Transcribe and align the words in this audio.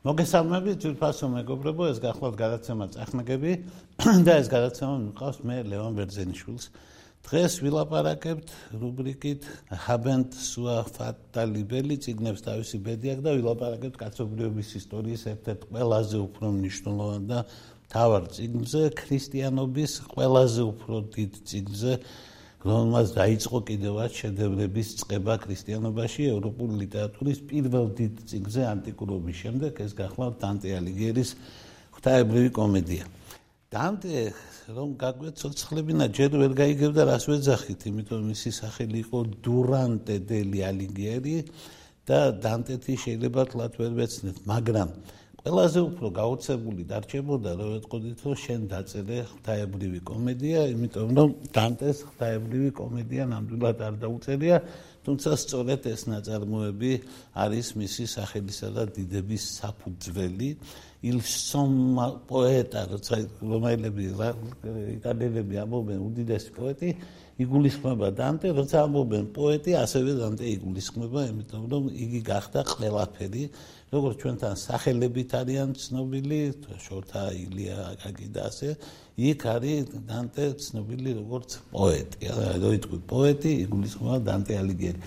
მოგესალმებით 0.00 0.78
ძვირფასო 0.80 1.28
მეგობრებო, 1.28 1.86
ეს 1.92 1.98
გახლავთ 2.00 2.36
გადაცემა 2.40 2.84
წახნაგები 2.94 3.50
და 4.26 4.36
ეს 4.40 4.46
გადაცემა 4.48 4.94
მიყავს 5.00 5.40
მე 5.44 5.56
ლევან 5.68 5.98
ბერძენიშვილს. 5.98 6.64
დღეს 7.28 7.56
ვილაპარაკებთ 7.60 8.48
რუბრიკით 8.80 9.44
Haven't 9.84 10.32
sua 10.40 10.78
fatalibeli 10.88 12.00
ციგნებს 12.00 12.40
თავისი 12.48 12.80
ბედი 12.80 13.12
აქვს 13.12 13.26
და 13.28 13.34
ვილაპარაკებთ 13.36 14.00
კაცობრიობის 14.00 14.68
ისტორიის 14.80 15.22
ერთ-ერთ 15.36 15.68
ყველაზე 15.68 16.16
უფრო 16.24 16.46
მნიშვნელოვან 16.56 17.22
და 17.28 17.38
თავარ 17.92 18.24
ციგნზე, 18.40 18.82
ქრისტიანობის 19.04 19.92
ყველაზე 20.16 20.62
უფრო 20.64 20.96
დიდ 21.12 21.32
ციგნზე, 21.44 21.92
რომელმაც 22.60 23.12
დაიწყო 23.16 23.58
კიდევაც 23.68 24.16
შედევრების 24.20 24.88
წება 25.00 25.34
ქრისტიანობაში 25.40 26.26
ევროპული 26.28 26.74
ლიტერატურის 26.84 27.38
პირველ 27.48 27.86
დიდ 27.96 28.20
ციგზე 28.28 28.66
ანტიკურობის 28.68 29.36
შემდეგ 29.42 29.80
ეს 29.80 29.92
გახლავთ 29.96 30.36
დანტე 30.44 30.74
ალიგიერის 30.76 31.30
ღვთაებრივი 31.96 32.50
კომედია. 32.60 33.04
დანტე 33.72 34.16
რომ 34.76 34.88
გაგვეთ 35.00 35.34
ცოცხლებინა 35.40 36.06
ჯერ 36.12 36.30
ვერ 36.36 36.52
გაიგებდა 36.60 37.02
რას 37.08 37.24
ვეძახით, 37.30 37.80
იმიტომ 37.90 38.20
მისი 38.28 38.50
სახელი 38.60 38.98
იყო 39.08 39.18
დურანტე 39.40 40.16
დელი 40.28 40.60
ალიგიერი 40.70 41.36
და 42.04 42.20
დანტეთი 42.44 42.94
შეიძლება 43.04 43.42
თლათ 43.54 43.72
ვერ 43.80 43.92
ვეცნეთ, 44.00 44.36
მაგრამ 44.52 44.88
ყველაზე 45.40 45.80
უფრო 45.88 46.06
გაოცებული 46.20 46.82
დარჩებოდა 46.90 47.50
რომ 47.60 47.70
ეთყოდით 47.80 48.18
რომ 48.26 48.34
შენ 48.44 48.60
დაწერე 48.72 49.18
ღთაებრივი 49.30 50.00
კომედია, 50.10 50.60
იმიტომ 50.74 51.08
რომ 51.16 51.28
დანტეს 51.56 51.98
ღთაებრივი 52.10 52.70
კომედია 52.80 53.22
ნამდვილად 53.32 53.78
არ 53.88 53.94
დაუწერია, 54.04 54.56
თუმცა 55.00 55.30
სწორედ 55.40 55.80
ეს 55.94 56.02
ნაწარმოები 56.12 56.92
არის 57.44 57.66
მისი 57.80 58.04
სახელისა 58.16 58.68
და 58.76 58.84
დიდების 59.00 59.42
საფუძველი. 59.60 60.50
il 61.02 61.20
somma 61.24 62.12
poeta, 62.28 62.84
რომელები 63.40 64.04
იტალიელები 65.00 65.56
ამბობენ 65.64 66.02
უდიდესი 66.04 66.50
პოეტი, 66.52 66.90
იგულისხმება 67.40 68.10
დანტე, 68.20 68.52
როცა 68.52 68.82
ამბობენ 68.84 69.30
პოეტი, 69.32 69.72
ასევე 69.80 70.12
დანტე 70.20 70.44
იგულისხმება, 70.60 71.20
იმიტომ 71.32 71.62
რომ 71.72 71.88
იგი 72.04 72.20
გახდა 72.28 72.60
ყველაფერი 72.68 73.44
როგორც 73.90 74.20
ჩვენთან 74.22 74.54
სახელებით 74.54 75.32
არიან 75.34 75.70
ცნობილი 75.74 76.38
შორთა 76.78 77.22
ილია 77.34 77.78
აკაკი 77.90 78.28
და 78.34 78.44
ასე 78.46 78.68
იქ 79.30 79.40
არის 79.54 79.90
დანტე 80.10 80.46
ცნობილი 80.62 81.14
როგორც 81.18 81.56
პოეტი 81.74 82.30
რა 82.36 82.70
იტყვი 82.78 82.98
პოეტი 83.10 83.52
იგულისხმება 83.64 84.18
დანტე 84.30 84.54
ალიგიერი. 84.62 85.00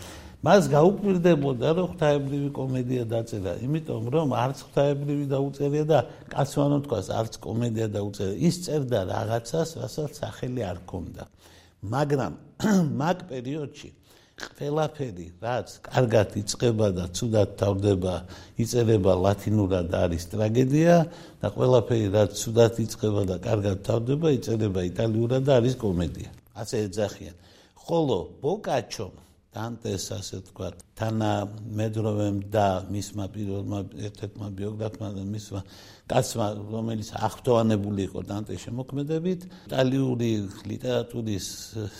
მას 0.43 0.63
გაუკვირდებოდა 0.75 1.69
რომ 1.79 1.85
ღვთაებრივი 1.93 2.49
კომედია 2.59 3.03
დაწერა. 3.07 3.53
იმიტომ 3.63 4.03
რომ 4.11 4.27
არც 4.43 4.57
ღვთაებრივი 4.67 5.25
დაუწერია 5.31 5.85
და 5.87 5.99
კაცმანო 6.35 6.77
თქვას 6.83 7.07
არც 7.19 7.33
კომედია 7.39 7.87
დაუწერია 7.95 8.35
ის 8.47 8.55
წერდა 8.67 8.99
რაღაცას 9.13 9.69
რასაც 9.79 10.11
სახელი 10.19 10.61
არ 10.67 10.77
ჰქონდა. 10.83 11.23
მაგრამ 11.95 12.33
მაგ 13.01 13.17
პერიოდში 13.31 13.89
ყველაფერი 14.33 15.27
რაც 15.43 15.73
კარგად 15.85 16.33
იწება 16.41 16.87
და 16.97 17.05
ცუდად 17.17 17.49
თავდება 17.61 18.15
იწერება 18.63 19.13
ლათინურად 19.25 19.93
არის 19.93 20.23
ტრაგედია 20.33 20.95
და 21.43 21.51
ყველაფერი 21.53 22.07
რაც 22.17 22.31
ცუდად 22.41 22.79
იწება 22.85 23.23
და 23.29 23.37
კარგად 23.47 23.83
თავდება 23.85 24.33
იწერება 24.37 24.81
იტალიურად 24.89 25.41
და 25.47 25.51
არის 25.61 25.75
კომედია. 25.77 26.29
ასე 26.57 26.75
ეძახიან. 26.89 27.35
ხოლო 27.83 28.17
ბოკაჩომ 28.41 29.22
დანტეს 29.53 30.05
ასე 30.19 30.37
თქვა. 30.49 30.67
თანა 30.93 31.31
მედროვემ 31.77 32.37
და 32.53 32.85
მისმა 32.93 33.25
პირველმა 33.33 33.79
ერთ-ერთმა 34.07 34.47
ბიოგრაფმა 34.59 35.09
და 35.17 35.23
მისმა 35.33 35.61
კაცმა 36.11 36.47
რომელიც 36.73 37.09
ახტოვანებული 37.27 38.01
იყო 38.07 38.21
დანტეს 38.29 38.63
შემოქმედებით 38.65 39.45
იტალიური 39.67 40.31
ლიტერატურის 40.71 41.47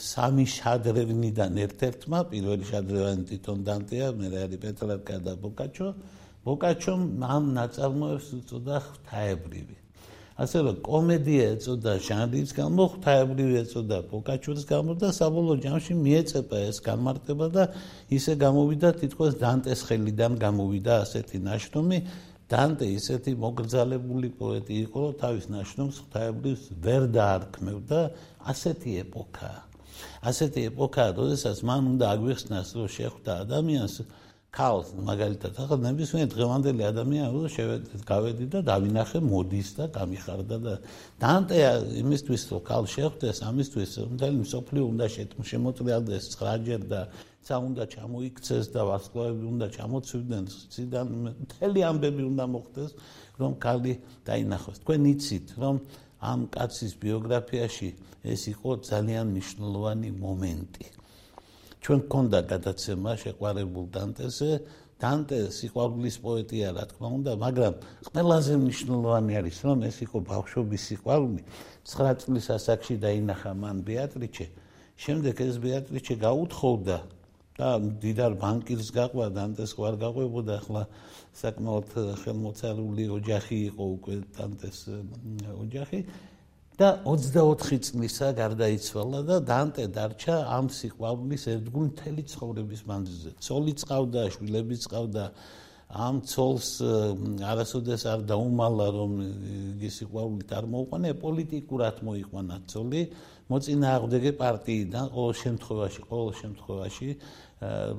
სამი 0.07 0.45
შადრევნიდან 0.57 1.61
ერთ-ერთმა 1.65 2.19
პირველი 2.31 2.69
შადრევანი 2.71 3.23
თვითონ 3.33 3.63
დანტეა 3.69 4.07
მე 4.19 4.27
არის 4.45 4.63
პეტრარკა 4.65 5.17
და 5.27 5.33
ბოკაჩო 5.45 5.87
ბოკაჩომ 6.45 7.01
ამ 7.35 7.43
ნაწარმოებს 7.57 8.27
უწოდა 8.39 8.75
ღვთაებრივი 8.87 9.82
ასე 10.33 10.59
რომ 10.65 10.77
კომედია 10.81 11.43
ეწოდა 11.53 11.93
ჟანრის 12.01 12.51
გამო, 12.57 12.83
ღვთაებრივი 12.93 13.55
ეწოდა 13.63 13.97
ბოკაჩურის 14.09 14.65
გამო 14.65 14.91
და 14.97 15.09
საბოლოო 15.13 15.57
ჯამში 15.65 15.93
მიეწება 15.93 16.57
ეს 16.69 16.77
განმარტება 16.87 17.47
და 17.53 17.63
ისე 18.17 18.33
გამოვიდა 18.41 18.89
თითქოს 19.01 19.37
დანტეს 19.43 19.79
ხელიდან 19.87 20.33
გამოვიდა 20.41 20.93
ასეთი 21.05 21.37
ნაშრომი. 21.47 21.99
დანტე 22.53 22.87
ისეთი 22.99 23.31
მოგრძალებული 23.43 24.29
პოეტი 24.37 24.75
იყო, 24.85 24.97
რომ 25.03 25.13
თავის 25.21 25.45
ნაშრომს 25.53 25.95
ღვთაებრივს 26.01 26.63
ვერ 26.85 27.03
დაარქმევდა, 27.13 27.99
ასეთი 28.51 28.91
ეპოქა. 29.05 29.53
ასეთი 30.29 30.61
ეპოქა, 30.69 31.05
როდესაც 31.17 31.57
მან 31.69 31.81
უნდა 31.93 32.05
აგვიხსნას, 32.13 32.69
რომ 32.77 32.87
შეხვდა 32.97 33.31
ადამიანს 33.45 33.95
ქალს 34.53 34.91
მაგალითად 34.93 35.57
ახლა 35.63 35.77
ნებისმიერ 35.81 36.27
დღევანდელი 36.29 36.83
ადამიანი 36.85 37.33
უნდა 37.33 37.49
შევედი 37.55 38.01
გავედი 38.05 38.45
და 38.53 38.59
დავინახე 38.69 39.19
მოდის 39.25 39.69
და 39.79 39.85
გამიხარდა 39.97 40.57
და 40.65 40.73
დანტე 41.23 41.57
იმისთვის 42.03 42.41
რომ 42.53 42.61
ქალ 42.69 42.83
შეხვდეს 42.93 43.37
ამისთვის 43.49 43.91
მთელი 44.13 44.37
მსოფლიო 44.45 44.83
უნდა 44.93 45.05
შემოწიალდეს 45.49 46.23
9ჯერ 46.37 46.81
და 46.93 47.01
ცა 47.43 47.55
უნდა 47.59 47.83
ჩამოიქცეს 47.97 48.65
და 48.77 48.81
ვარსკვლავები 48.87 49.45
უნდა 49.53 49.67
ჩამოცვიდნენ 49.73 50.43
ციდან 50.73 51.07
მთელი 51.43 51.79
ამბები 51.89 52.23
უნდა 52.31 52.45
მოხდეს 52.53 52.91
რომ 53.41 53.51
ქალი 53.57 53.93
დაინახოს. 54.21 54.77
თქვენ 54.85 55.01
იცით 55.13 55.47
რომ 55.59 55.75
ამ 56.23 56.39
კაცის 56.53 56.93
ბიოგრაფიაში 57.03 57.89
ეს 58.23 58.41
იყო 58.53 58.69
ძალიან 58.87 59.25
მნიშვნელოვანი 59.33 60.09
მომენტი 60.23 61.02
ჩვენ 61.83 61.99
გქონდა 62.07 62.39
გადაცემა 62.47 63.11
შეყვარებულ 63.19 63.85
დანტესზე 63.91 64.51
დანტე 65.03 65.39
სიყვარულის 65.51 66.17
პოეტია 66.23 66.69
რა 66.77 66.85
თქმა 66.91 67.07
უნდა 67.17 67.31
მაგრამ 67.43 67.73
ყველაზე 68.07 68.53
მნიშვნელოვანი 68.63 69.33
არის 69.39 69.57
რომ 69.67 69.79
ეს 69.89 69.97
იყო 70.05 70.17
ბავშვობის 70.31 70.81
სიყვარული. 70.89 71.41
9 71.83 72.23
წლის 72.23 72.47
ასაკში 72.55 72.95
დაინახა 73.03 73.51
მან 73.63 73.77
ბეატრიჩე. 73.83 74.45
შემდეგ 75.03 75.35
ეს 75.47 75.55
ბეატრიჩე 75.65 76.15
გაუთხოვდა 76.23 76.97
და 77.59 77.69
დიდარ 78.03 78.33
ბანკირს 78.43 78.89
გაყვა 78.95 79.25
დანტეს 79.35 79.71
ყوار 79.75 79.95
გაყვებოდა 80.03 80.53
ახლა 80.63 80.83
საკმაოდ 81.41 81.87
ხელმოცარული 82.23 83.05
ოჯახი 83.17 83.57
იყო 83.69 83.83
უკვე 83.97 84.15
დანტეს 84.37 84.79
ოჯახი. 85.63 85.99
და 86.73 86.87
24 87.05 87.77
წლისა 87.85 88.27
გარდაიცვალა 88.33 89.19
და 89.29 89.35
დანტე 89.45 89.85
დარჩა 89.93 90.37
ამ 90.57 90.71
სიყვარულის 90.73 91.43
ერთგულ 91.53 91.85
მთელი 91.93 92.23
ცხოვრების 92.33 92.81
მანძილზე. 92.89 93.29
ცოლი 93.45 93.73
წავდა, 93.77 94.21
შვილები 94.33 94.77
წავდა. 94.81 95.25
ამ 95.93 96.15
ცოლს 96.25 96.81
არასოდეს 97.45 98.03
არ 98.09 98.19
დაუმალა 98.25 98.87
რომ 98.97 99.11
იგი 99.77 99.89
სიყვარულით 99.93 100.49
არ 100.57 100.65
მოუყვანა, 100.73 101.13
პოლიტიკურად 101.21 101.95
მოიყვანა 102.01 102.55
ცოლი, 102.65 103.01
მოწინააღმდეგე 103.53 104.31
პარტიიდან 104.41 105.05
ყოველ 105.13 105.33
შემთხვევაში, 105.43 106.01
ყოველ 106.09 106.31
შემთხვევაში 106.41 107.09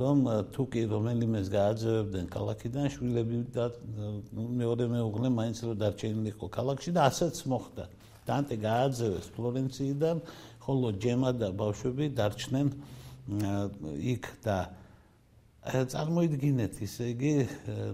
რომ 0.02 0.19
თუ 0.50 0.62
კი 0.75 0.82
რომელიმეს 0.90 1.46
გააძევებდნენ 1.54 2.26
ქალაქიდან 2.34 2.84
შვილები 2.90 3.37
და 3.54 3.64
მეორე 4.34 4.84
მეუღლე 4.90 5.28
მაინც 5.38 5.58
რომ 5.62 5.78
დარჩენილი 5.78 6.28
იყო 6.34 6.46
ქალაქში 6.50 6.90
და 6.90 7.00
ასეც 7.06 7.37
მოხდა. 7.46 7.84
დანტე 8.29 8.56
გააძევეს 8.65 9.26
ფლორენციიდან, 9.37 10.17
ხოლო 10.65 10.88
ჯემა 10.97 11.31
და 11.37 11.49
ბავშვები 11.53 12.06
დარჩნენ 12.17 12.69
იქ 14.15 14.25
და 14.44 14.59
წარმოიდგინეთ 15.65 16.75
ისე 16.85 17.05
იგი 17.15 17.32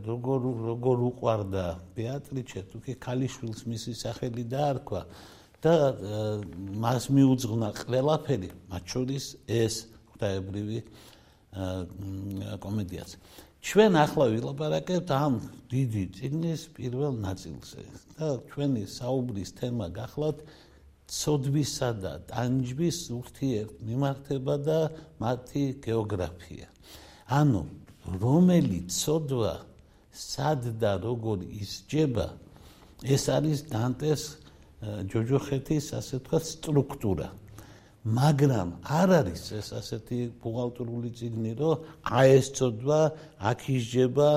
როგორ 0.02 0.46
როგორ 0.70 1.02
უყვარდა 1.10 1.66
ბეატრიჩე 1.94 2.62
თუ 2.70 2.78
კი 2.82 2.94
ქალიშვილს 2.98 3.60
მისი 3.70 3.94
სახელი 3.94 4.44
დაარქვა 4.50 5.02
და 5.62 5.74
მას 6.82 7.06
მიუძღვნა 7.14 7.68
ყველაფერი 7.78 8.50
მათ 8.74 8.84
შორის 8.90 9.24
ეს 9.46 9.74
ღვთაებრივი 10.10 10.80
კომედიაც 12.64 13.10
ჩვენ 13.60 13.92
ახლა 14.00 14.26
ვილაპარაკებთ 14.32 15.10
ამ 15.12 15.34
დიდი 15.68 16.04
წიგნის 16.16 16.62
პირველ 16.76 17.12
ნაწილზე 17.20 17.82
და 18.16 18.28
ჩვენი 18.48 18.84
საუბრის 18.88 19.50
თემა 19.60 19.86
გახლავთ 19.98 20.38
ცოდვისა 21.10 21.90
და 22.00 22.12
ტანჯვის 22.30 22.98
ურთიერთ 23.18 23.82
მიმართება 23.84 24.54
და 24.64 24.78
მათი 25.20 25.64
გეოგრაფია. 25.84 26.66
ანუ 27.28 27.62
რომელი 28.24 28.80
ცოდვა 28.88 29.54
სად 30.14 30.62
და 30.80 30.92
როგორ 31.04 31.44
ისჯება 31.60 32.26
ეს 33.04 33.24
არის 33.36 33.58
დანტეს 33.68 34.22
ჯოჯოხეთის 35.12 35.86
ასე 36.00 36.14
ვთქვათ 36.20 36.44
სტრუქტურა. 36.54 37.28
მაგრამ 38.00 38.80
არ 38.88 39.10
არის 39.12 39.42
ეს 39.60 39.68
ასეთი 39.76 40.18
ბუღალტრული 40.40 41.10
ციგნი, 41.12 41.52
რომ 41.60 41.84
აი 42.00 42.28
ეს 42.40 42.46
ცოდვა 42.56 43.00
აქ 43.44 43.60
ისჯება 43.76 44.28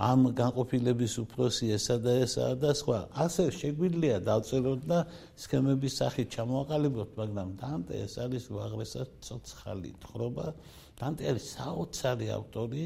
ამ 0.00 0.32
განყოფილების 0.32 1.14
უფროსი 1.20 1.66
ესა 1.76 1.96
და 2.00 2.12
ესა 2.24 2.56
და 2.56 2.72
სხვა. 2.72 3.12
ასე 3.12 3.52
შეგვიძლია 3.52 4.16
დავწეროთ 4.24 4.80
და 4.88 4.98
სქემების 5.36 5.92
სახით 6.00 6.28
ჩამოაყალიბოთ, 6.32 7.10
მაგრამ 7.20 7.48
დანტე 7.60 7.94
ეს 8.08 8.14
არის 8.24 8.44
უაღრესად 8.56 9.08
ცოცხალი 9.20 9.92
თხრობა. 10.00 10.46
დანტე 11.00 11.24
არის 11.32 11.44
საოცარი 11.56 12.26
ავტორი, 12.40 12.82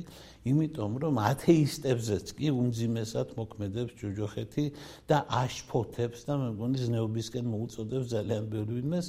იმიტომ 0.50 0.92
რომ 1.02 1.14
ათეისტებზეც 1.30 2.26
კი 2.34 2.46
უმძიმესად 2.50 3.28
მოქმედებს 3.38 3.92
ჯოჯოხეთი 4.02 4.66
და 5.06 5.16
აშფოთებს 5.30 6.20
და 6.26 6.32
მე 6.42 6.48
მგონი 6.58 6.78
ზნეობისკენ 6.82 7.44
მოუწოდებს 7.54 8.06
ძალიან 8.14 8.44
ბევრი 8.50 8.72
ვინმეს. 8.82 9.06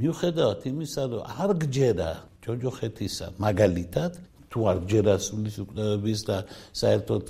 მიუხედავად 0.00 0.60
იმისა, 0.70 1.02
რომ 1.12 1.22
არ 1.44 1.50
გჯერა 1.62 2.10
ჯოჯოხეთისა 2.44 3.26
მაგალითად, 3.46 4.12
თუ 4.50 4.64
არ 4.66 4.78
ჯერა 4.90 5.14
სულის 5.22 5.56
უკნევების 5.62 6.20
და 6.26 6.36
საერთოდ 6.74 7.28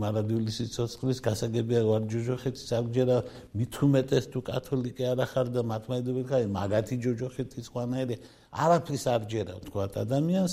მარადიული 0.00 0.52
სიცოცხლის 0.56 1.18
გასაგებია 1.28 1.82
ვარ 1.84 2.06
ჯოჯოხეთის 2.08 2.68
არ 2.72 2.86
ჯერა 2.96 3.16
მithumetes 3.52 4.24
თუ 4.32 4.40
კათოლიკე 4.48 5.04
არ 5.12 5.18
ახარ 5.28 5.46
და 5.52 5.60
მათმედები 5.72 6.22
ხარ 6.32 6.48
მაგათი 6.56 6.96
ჯოჯოხეთის 7.04 7.66
ხვანაირი 7.68 8.16
არაფრის 8.64 9.04
არ 9.12 9.22
ჯერა 9.28 9.54
თქვა 9.68 9.84
ადამიანს 10.04 10.52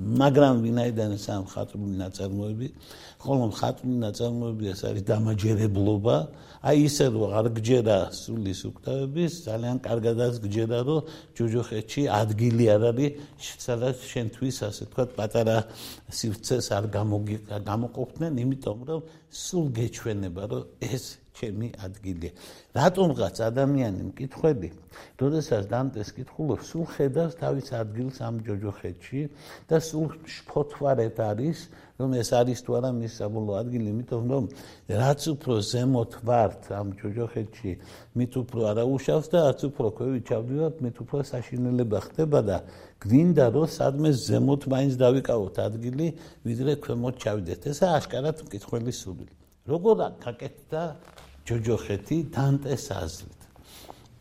მაგრამ 0.00 0.54
ვინაიდან 0.64 1.12
სამ 1.20 1.44
ხატრული 1.52 1.96
ნაწარმოები 2.00 2.66
ხოლო 3.20 3.44
ხატრული 3.52 3.98
ნაწარმოები 4.00 4.64
ეს 4.72 4.80
არის 4.88 5.04
დამაჯერებლობა. 5.12 6.16
აი 6.60 6.76
ისე 6.88 7.06
რომ 7.12 7.32
არ 7.36 7.46
გჯერა 7.56 7.98
სულის 8.16 8.60
უკტავების 8.68 9.32
ძალიან 9.48 9.76
კარგადაც 9.84 10.34
გჯერა 10.44 10.80
რომ 10.88 11.00
ჯოჯოხეთში 11.36 12.02
ადგილი 12.20 12.64
არ 12.74 12.82
არის 12.90 13.12
სადაც 13.66 13.96
შენთვის 14.12 14.56
ასე 14.68 14.82
თქვა 14.92 15.04
პატარა 15.20 15.56
სივრცეს 16.16 16.66
არ 16.76 16.84
გამოყოფდნენ 17.68 18.32
იმიტომ 18.44 18.78
რომ 18.88 19.00
სულ 19.44 19.66
გეჩვენება 19.78 20.42
რომ 20.52 20.64
ეს 20.80 21.04
ჩემი 21.38 21.68
ადგილია. 21.86 22.32
რატომღაც 22.74 23.36
ადამიანი 23.50 24.00
მკითხვები, 24.10 24.68
როდესაც 25.22 25.62
დანტეს 25.70 26.10
კითხულობს, 26.16 26.64
სულ 26.70 26.86
ხედავს 26.94 27.34
თავის 27.40 27.68
ადგილს 27.80 28.16
ამ 28.26 28.34
ჯოჯოხეთში 28.46 29.22
და 29.70 29.76
სულ 29.78 30.06
შფოთვარეთ 30.34 31.16
არის, 31.30 31.58
რომ 32.00 32.10
ეს 32.16 32.30
არის 32.40 32.58
თუ 32.64 32.70
არა 32.78 32.90
მის 32.96 33.12
საბოლოო 33.20 33.56
ადგილი, 33.62 33.86
იმიტომ 33.94 34.22
რომ 34.32 34.44
რაც 35.00 35.22
უფრო 35.34 35.54
ზემოთ 35.70 36.12
ვართ 36.28 36.60
ამ 36.80 36.88
ჯოჯოხეთში, 37.00 37.72
მით 38.16 38.32
უფრო 38.42 38.60
არაუშავს 38.72 39.26
და 39.32 39.38
რაც 39.46 39.60
უფრო 39.70 39.86
ქვევით 39.96 40.22
ჩავდივართ, 40.30 40.76
მით 40.84 40.96
უფრო 41.04 41.18
საშინელება 41.32 41.98
ხდება 42.06 42.40
და 42.50 42.58
გვინდა 43.04 43.46
რომ 43.54 43.66
სადმე 43.78 44.10
ზემოთ 44.26 44.62
მაინც 44.72 44.94
დავიკავოთ 45.04 45.56
ადგილი, 45.68 46.06
ვიდრე 46.46 46.72
ქვემოთ 46.84 47.14
ჩავიდეთ. 47.22 47.60
ესა 47.70 47.86
აშკარად 48.00 48.36
მკითხველი 48.48 48.92
სული. 48.92 49.39
როგორ 49.70 49.98
გაკეთდა 50.24 50.82
ჯოჯოხეთი 51.46 52.16
დანტეს 52.34 52.86
აზრით. 53.02 53.40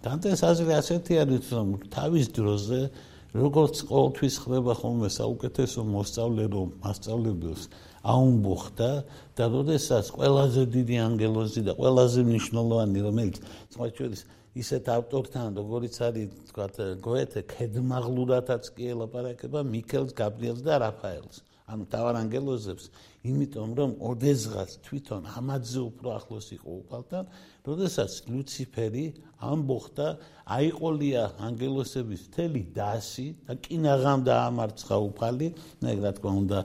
დანტეს 0.06 0.42
აზრი 0.50 0.72
ასეთი 0.80 1.13
არის, 1.24 1.46
რომ 1.57 1.68
თავის 1.94 2.25
დროზე 2.38 2.81
როგორც 3.30 3.75
ყოველთვის 3.86 4.36
ხდება 4.42 4.74
ხოლმე 4.74 5.10
საუკეთესო 5.13 5.81
მოსწავლე 5.86 6.46
რომ 6.50 6.69
მასწავლებელს 6.81 7.63
აუმბუხდა 8.10 8.90
და 9.38 9.46
როდესაც 9.54 10.06
ყველაზე 10.18 10.63
დიდი 10.74 10.98
ანგელოზი 11.06 11.62
და 11.69 11.74
ყველაზე 11.78 12.22
მნიშვნელოვანი 12.25 13.00
რომელიც 13.06 13.38
სწორედ 13.69 14.24
ისეთ 14.57 14.86
ავტორთან 14.98 15.48
როგორიც 15.62 15.96
არის 16.10 16.30
თქვა 16.50 16.68
გოეთე 17.06 17.42
ქედმაღლურათაც 17.54 18.63
კი 18.74 18.90
ელაპარაკება 18.98 19.62
მიქელს 19.62 20.12
გაბრიელს 20.18 20.62
და 20.66 20.74
რაფაელს 20.90 21.36
ანუ 21.69 21.84
თავარანგელოზებს 21.94 22.86
იმიტომ 23.19 23.71
რომ 23.75 23.92
ოდესღაც 24.00 24.71
თვითონ 24.88 25.25
ამაძე 25.39 25.81
უფრო 25.83 26.07
ახლოს 26.16 26.48
იყო 26.56 26.69
უფალთან, 26.81 27.25
როდესაც 27.68 28.12
ლუციფერი 28.31 29.06
ამბოხდა 29.44 30.07
აიყოლია 30.56 31.24
ანგელოსების 31.48 32.24
თელი 32.36 32.63
დასი 32.80 33.27
და 33.44 33.54
კინაღამ 33.60 34.19
დაამარცხა 34.24 34.98
უფალი, 35.10 35.48
ნუ 35.83 35.92
რა 36.00 36.12
თქმა 36.16 36.31
უნდა 36.44 36.60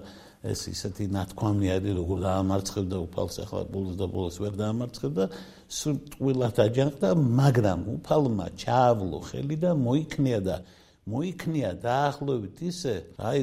ეს 0.44 0.60
ისეთი 0.68 1.04
ნათქვამი 1.16 1.68
არის 1.74 1.92
როგორ 1.98 2.18
დაამარცხებდა 2.28 2.96
უფალს 3.08 3.36
ახლა 3.44 3.62
ბოლოს 3.74 3.96
და 3.96 4.06
ბოლოს 4.14 4.36
ვერ 4.44 4.54
დაამარცხებდა. 4.60 5.24
სულ 5.74 5.96
ტყვილად 6.12 6.56
აჯანყდა 6.64 7.08
მაგრამ 7.40 7.80
უფალმა 7.98 8.46
ჩაავლო 8.62 9.18
ხელი 9.26 9.56
და 9.64 9.70
მოიქნია 9.74 10.40
და 10.44 10.56
მოიქნია 11.04 11.70
დაახლოებით 11.84 12.58
ისე, 12.64 12.94
აი 13.20 13.40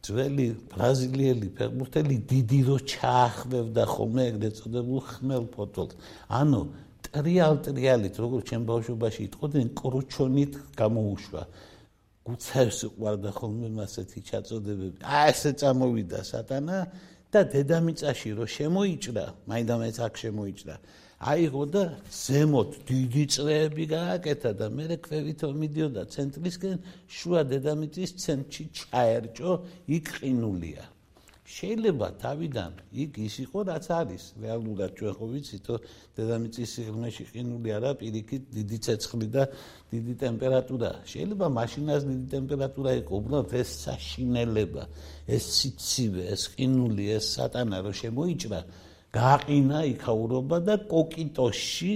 ძველი 0.00 0.46
ბრაზილიელი 0.72 1.48
ფეხბურთელი 1.58 2.16
დიდირო 2.30 2.76
ჩაახვევდა 2.80 3.84
ხოლმე 3.92 4.22
ეგრეთ 4.32 4.54
წოდებულ 4.60 5.00
ხმელ 5.12 5.44
ფოტოლს. 5.52 5.94
ანუ 6.32 6.60
ტრიალ 7.04 7.54
ტრიალით, 7.60 8.14
როგორც 8.24 8.44
ჩემ 8.48 8.62
ბავშვობაში 8.72 9.20
იტყოდნენ, 9.28 9.68
კრუჩონით 9.76 10.52
გამოუშვა. 10.80 11.42
გუცებს 12.24 12.78
უყარდა 12.88 13.30
ხოლმე 13.36 13.68
მასეთი 13.68 14.20
ჩაწოდებები. 14.24 14.98
აი 15.04 15.28
ესე 15.28 15.50
წამოვიდა 15.60 16.20
სატანა 16.24 16.78
და 17.28 17.40
დედამიწაში 17.52 18.30
რო 18.32 18.46
შემოიჭრა, 18.48 19.24
მაინდამაინც 19.44 19.96
აქ 20.08 20.14
შემოიჭრა. 20.24 20.76
აიღო 21.20 21.64
და 21.70 21.82
ზემოთ 22.10 22.70
დიდი 22.88 23.24
წრეები 23.34 23.84
გააკეთა 23.94 24.50
და 24.58 24.66
მე 24.74 24.96
კვევითო 25.04 25.48
მიდიოდა. 25.60 26.02
ცენტრისკენ 26.14 26.76
შუა 27.06 27.40
დედამიწის 27.52 28.10
ცენტრში 28.24 28.64
ჩაერჭო 28.78 29.52
იქ 29.96 30.06
ყინულია. 30.18 30.84
შეიძლება 31.44 32.06
თავიდან 32.24 32.72
იქ 33.04 33.12
ის 33.20 33.34
იყო 33.44 33.58
რაც 33.68 33.86
არის. 34.00 34.24
რეალურად 34.40 34.90
ჩვენ 34.96 35.12
ხო 35.12 35.26
ვიცით 35.32 35.64
რომ 35.68 35.80
დედამიწის 36.16 36.68
სიღრმეში 36.74 37.24
ყინული 37.30 37.68
არა 37.76 37.90
პირიქით 38.00 38.42
დიდი 38.56 38.78
ცეცხლი 38.84 39.28
და 39.28 39.42
დიდი 39.92 40.14
ტემპერატურა. 40.24 40.90
შეიძლება 41.04 41.46
მაშინაც 41.58 42.00
დიდი 42.10 42.26
ტემპერატურა 42.36 42.90
იყო 43.04 43.12
უბრალოდ 43.20 43.52
ეს 43.60 43.70
საშინელება 43.84 44.84
ეს 45.28 45.44
სიცივე 45.56 46.22
ეს 46.32 46.42
ყინული 46.56 47.04
ეს 47.12 47.24
სატანა 47.36 47.76
რო 47.84 47.92
შემოიჭრა 47.92 48.60
გააყინა 49.14 49.80
იქაურობა 49.94 50.58
და 50.66 50.74
კოკიტოში 50.90 51.94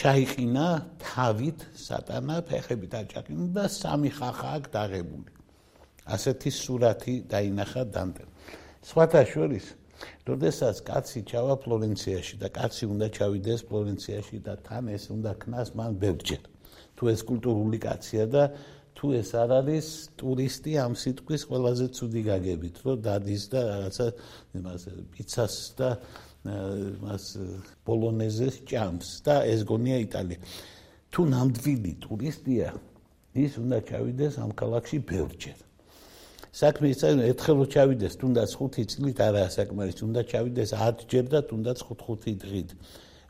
ჩაიყინა 0.00 0.66
თავით 1.02 1.58
სატანა 1.76 2.36
ფეხებით 2.48 2.92
აჭაყინა 3.00 3.46
და 3.56 3.64
სამი 3.70 4.10
ხახა 4.18 4.48
აქ 4.58 4.64
დაღებული. 4.74 5.30
ასეთი 6.14 6.50
სურათი 6.50 7.14
დაინახა 7.30 7.82
დანტემ. 7.94 8.30
სხვათა 8.82 9.22
შორის, 9.32 9.66
როდესაც 10.26 10.76
კაცი 10.88 11.20
ჩავა 11.30 11.54
ფლორენციაში 11.64 12.34
და 12.42 12.48
კაცი 12.58 12.84
უნდა 12.92 13.06
ჩავიდეს 13.16 13.60
ფლორენციაში 13.68 14.36
და 14.46 14.54
თან 14.66 14.84
ეს 14.96 15.04
უნდა 15.14 15.32
ქნას 15.42 15.68
მან 15.78 15.92
ბევრჯერ. 16.02 16.42
თუ 16.96 17.02
ეს 17.14 17.20
კულტურული 17.28 17.78
კაცია 17.86 18.24
და 18.34 18.42
თუ 18.96 19.06
ეს 19.20 19.30
არ 19.32 19.50
არის 19.60 19.86
ტურისტი 20.20 20.72
ამ 20.84 20.92
სიტყვის 21.02 21.42
ყველაზე 21.48 21.86
ცუდი 21.96 22.22
გაგებით, 22.30 22.76
რომ 22.84 22.96
დადის 23.06 23.44
და 23.52 23.60
რაღაცა 23.70 24.06
იმას 24.58 24.82
პიცას 25.12 25.54
და 25.78 25.88
მას 26.44 27.24
ბოლონეზეს 27.84 28.64
ჭამს 28.64 29.08
და 29.26 29.44
ეს 29.44 29.60
გონია 29.68 29.98
იტალია. 30.06 30.40
თუ 31.12 31.20
ნამდვილი 31.26 31.92
ტურისტია, 32.00 32.68
ის 33.34 33.52
უნდა 33.60 33.78
ჩავიდეს 33.90 34.34
ამ 34.40 34.50
ქალაქში 34.56 34.98
ბევრჯერ. 35.04 35.58
საქმე 36.50 36.86
ის 36.90 37.00
არის, 37.06 37.22
ერთხელ 37.30 37.56
რო 37.60 37.66
ჩავიდეს, 37.74 38.14
თუნდაც 38.18 38.50
5 38.58 38.86
წლით 38.90 39.18
არა 39.22 39.42
საკმარისი, 39.54 40.02
უნდა 40.10 40.20
ჩავიდეს 40.30 40.70
10 40.74 40.96
ჯერ 41.10 41.24
და 41.30 41.40
თუნდაც 41.46 41.78
5-5 41.86 42.36
დღით. 42.42 42.68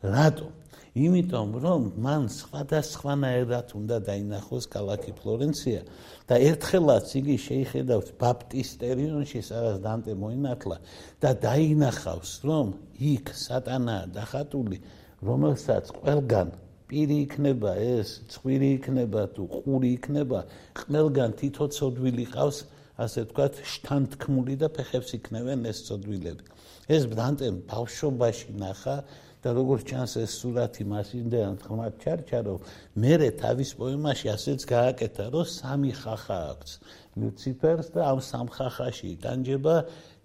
რატომ? 0.01 0.51
იმიტომ 0.91 1.51
რომ 1.63 1.83
მან 2.03 2.25
სხვადასხვანაირად 2.35 3.75
უნდა 3.79 3.97
დაინახოს 4.09 4.65
ქალაქი 4.75 5.13
ფლორენცია 5.21 5.83
და 6.27 6.39
ერთხელაც 6.51 7.13
იგი 7.21 7.37
შეიხედავს 7.47 8.09
ბაპტისტერიონში 8.23 9.43
სადაც 9.51 9.79
დანტე 9.87 10.17
მოინათლა 10.23 10.79
და 11.23 11.31
დაინახავს 11.47 12.33
რომ 12.51 12.75
იქ 13.13 13.31
სატანაა 13.45 14.11
დახატული 14.19 14.83
რომელსაც 15.31 15.95
ყველგან 16.01 16.51
პირი 16.91 17.17
იქნება 17.29 17.79
ეს 17.87 18.19
წვირი 18.35 18.75
იქნება 18.81 19.23
თუ 19.39 19.47
ყური 19.47 19.95
იქნება 19.95 20.43
ყველგან 20.83 21.39
თითო 21.39 21.71
ცოდვილი 21.79 22.27
ყავს 22.35 22.67
ასე 23.01 23.23
ვთქვათ, 23.25 23.61
შთანთქმული 23.65 24.55
და 24.61 24.69
ფეხებს 24.77 25.15
იქნევენ 25.17 25.65
ეს 25.71 25.79
წოდვილები. 25.87 26.45
ეს 26.91 27.07
დანტემ 27.17 27.61
ბავშვობაში 27.71 28.57
ნახა 28.61 28.97
და 29.41 29.49
როგორც 29.57 29.83
ჩანს 29.91 30.13
ეს 30.21 30.33
სურათი 30.41 30.85
მასინდან 30.93 31.57
თქმად 31.63 31.95
ჩარჩა 32.03 32.41
რომ 32.47 32.61
მე 33.01 33.15
თავის 33.41 33.71
პოემაში 33.81 34.27
ასეც 34.37 34.61
გააკეთა 34.75 35.25
რომ 35.33 35.47
სამი 35.49 35.93
ხახა 36.01 36.39
აქვს 36.53 36.73
ლუციფერს 37.21 37.89
და 37.95 38.01
ამ 38.13 38.21
სამ 38.31 38.47
ხახაში 38.57 39.11
განჯება 39.25 39.75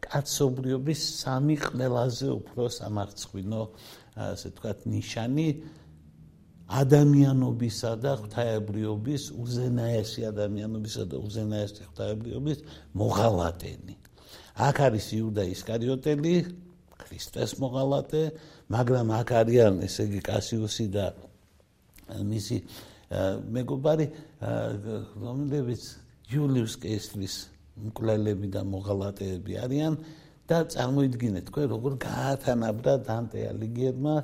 კაცობრიობის 0.05 1.01
სამი 1.23 1.55
ყველაზე 1.65 2.27
უფრო 2.39 2.63
სამარცხვინო 2.79 3.61
ასე 4.15 4.47
ვთქვათ 4.51 4.79
ნიშანი 4.91 5.47
ადამიანობისა 6.65 7.91
და 8.01 8.11
ღვთაებრიობის 8.21 9.23
უზენაესი 9.37 10.21
ადამიანობისა 10.33 11.03
და 11.13 11.17
უზენაესი 11.21 11.81
ღვთაებრიობის 11.85 12.59
მოღალატენი. 12.97 13.95
აქ 14.55 14.77
არის 14.87 15.05
იუდა 15.13 15.43
ისკარიოტელი, 15.51 16.33
ქრისტეს 17.01 17.57
მოღალატე, 17.61 18.23
მაგრამ 18.71 19.07
აქ 19.19 19.29
არიან 19.41 19.73
ესე 19.85 20.07
იგი 20.09 20.21
კასიუსი 20.25 20.87
და 20.95 21.05
მისი 22.31 22.57
მეგობარი, 23.55 24.05
რომლებიც 25.21 25.83
ჯულიუს 26.31 26.75
კესლის 26.81 27.35
მკვლელები 27.75 28.47
და 28.55 28.61
მოღალატეები 28.63 29.53
არიან 29.65 29.93
და 30.47 30.57
წარმოიდგინეთ 30.73 31.47
თქვენ 31.49 31.65
როგორ 31.73 31.93
გაათანაბრა 32.05 32.93
დანტე 33.05 33.41
ალიგიერმა 33.51 34.15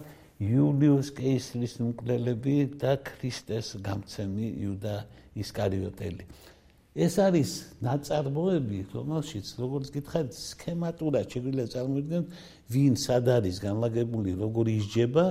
იულიუს 0.41 1.09
კეისრის 1.17 1.75
მკვლელები 1.85 2.55
და 2.81 2.95
ქრისტეს 3.05 3.75
გამცემი 3.85 4.47
იუდა 4.65 4.95
ისკარიოტელი. 5.37 6.25
ეს 6.91 7.15
არის 7.23 7.51
ნაწარმოები, 7.79 8.79
რომელშიც 8.91 9.47
როგორც 9.63 9.87
გითხარით, 9.95 10.35
სქემატურად 10.35 11.25
შეგვიძლია 11.31 11.67
წარმოიდგინოთ, 11.71 12.27
ვინ 12.67 12.95
სად 12.99 13.25
არის 13.31 13.57
განლაგებული, 13.63 14.35
როგორ 14.35 14.65
ისჯება, 14.75 15.25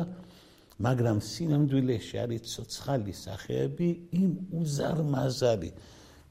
მაგრამ 0.80 1.18
სინამდვილეში 1.20 2.16
არის 2.24 2.42
ცოცხალი 2.48 3.12
სახეები 3.12 3.88
იმ 4.16 4.30
უზარმაზარი 4.56 5.70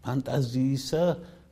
ფანტაზიისა, 0.01 1.03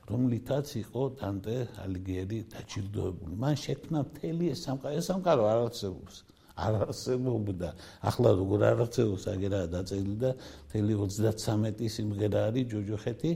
რომლითაც 0.09 0.67
იყო 0.81 1.01
დანტე 1.21 1.57
ალიგიერი 1.83 2.39
დაჭირდოებული. 2.49 3.33
მან 3.37 3.55
შექმნა 3.61 3.99
მთელი 4.09 4.45
ეს 4.55 4.59
სამყარო, 4.65 5.01
სამყარო 5.05 5.43
არ 5.53 5.59
არსებობს. 5.67 6.15
არ 6.57 6.73
არსებობდა. 6.89 7.69
ახლა 8.09 8.29
როგორ 8.41 8.59
არ 8.71 8.77
არსებობს, 8.85 9.23
აგერა 9.29 9.59
დაწერილი 9.69 10.17
და 10.17 10.31
მთელი 10.67 10.93
33 10.97 11.89
სიმღერა 11.95 12.39
არის 12.49 12.65
ჯოჯოხეთი. 12.73 13.31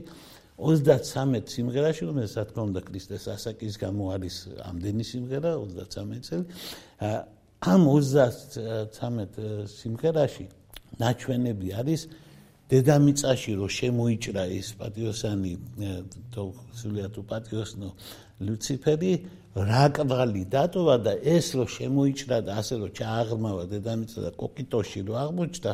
33 0.58 1.46
სიმღერაში, 1.54 2.02
რომელსაც 2.06 2.34
რა 2.38 2.44
თქმა 2.50 2.62
უნდა 2.70 2.80
ქრისტეს 2.86 3.24
ასაკის 3.34 3.74
გამო 3.82 4.04
არის 4.14 4.36
ამდენი 4.68 5.04
სიმღერა 5.12 5.50
33 5.58 6.20
წელი. 6.26 6.44
ამ 7.62 7.80
33 7.86 9.66
სიმღერაში 9.70 10.46
ნაჩვენები 10.98 11.68
არის 11.78 12.00
დედამიწაში 12.72 13.52
რო 13.60 13.66
შემოიჭრა 13.78 14.44
ეს 14.58 14.68
პატიოსანი 14.80 15.52
თო 16.32 16.42
სულიათუ 16.80 17.22
პატიოსნო 17.32 17.88
ლუციფერი 18.48 19.12
რა 19.70 19.84
კვალი 19.96 20.44
დატოვა 20.54 20.96
და 21.06 21.12
ეს 21.34 21.52
რო 21.58 21.66
შემოიჭრა 21.76 22.38
და 22.46 22.56
ასე 22.62 22.74
რო 22.80 22.88
ჩააღრმავა 22.96 23.64
დედამიწა 23.72 24.18
და 24.24 24.30
კოკიტოში 24.40 25.00
რო 25.04 25.14
აღმოჩნდა 25.24 25.72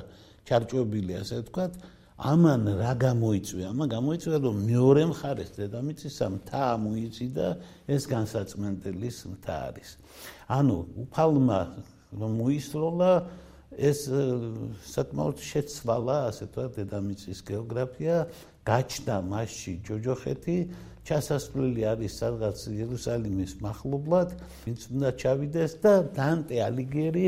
ჩარჭობილი 0.48 1.12
ასე 1.22 1.36
ვთქვათ 1.44 1.72
ამან 2.18 2.62
რა 2.82 2.92
გამოიწვია? 2.98 3.66
ამან 3.70 3.88
გამოიწვია 3.94 4.38
რომ 4.42 4.56
მეორე 4.66 5.02
მხარეს 5.14 5.50
დედამიწისა 5.54 6.26
მთა 6.34 6.66
მოიწიდა 6.82 7.46
ეს 7.94 8.02
განსაცმენდელის 8.10 9.18
მთა 9.38 9.54
არის. 9.70 9.90
ანუ 10.50 10.76
უფალმა 11.06 11.60
რომ 12.18 12.30
მოისროლა 12.42 13.12
ეს 13.78 13.98
საკმაოდ 14.90 15.38
შეცვალა 15.38 16.16
ასე 16.28 16.48
ვთქვათ 16.48 16.72
დედამიწის 16.78 17.40
გეოგრაფია 17.46 18.16
გაჩნდა 18.68 19.16
მასში 19.30 19.72
ჯოჯოხეთი 19.86 20.56
ჩასასვლელი 21.08 21.82
არის 21.88 22.12
სადღაც 22.20 22.58
იერუსალიმის 22.68 23.52
מחლობლად, 23.64 24.34
ვინც 24.66 24.80
უნდა 24.92 25.10
ჩავიდეს 25.22 25.72
და 25.80 25.92
დანტე 26.18 26.56
ალიგიერი 26.68 27.26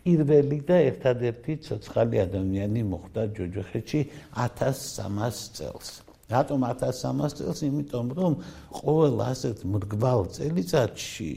პირველი 0.00 0.58
და 0.64 0.76
ერთადერთი 0.88 1.52
ცოცხალი 1.66 2.16
ადამიანი 2.24 2.82
მოხდა 2.88 3.22
ჯოჯოხეთში 3.36 4.00
1300 4.32 5.44
წელს. 5.58 5.88
რატომ 6.32 6.60
1300 6.72 7.36
წელს? 7.36 7.58
იმიტომ 7.68 8.06
რომ 8.16 8.32
ყოველ 8.80 9.16
ასეთ 9.28 9.58
მრგვალ 9.76 10.20
წელიწადში 10.36 11.30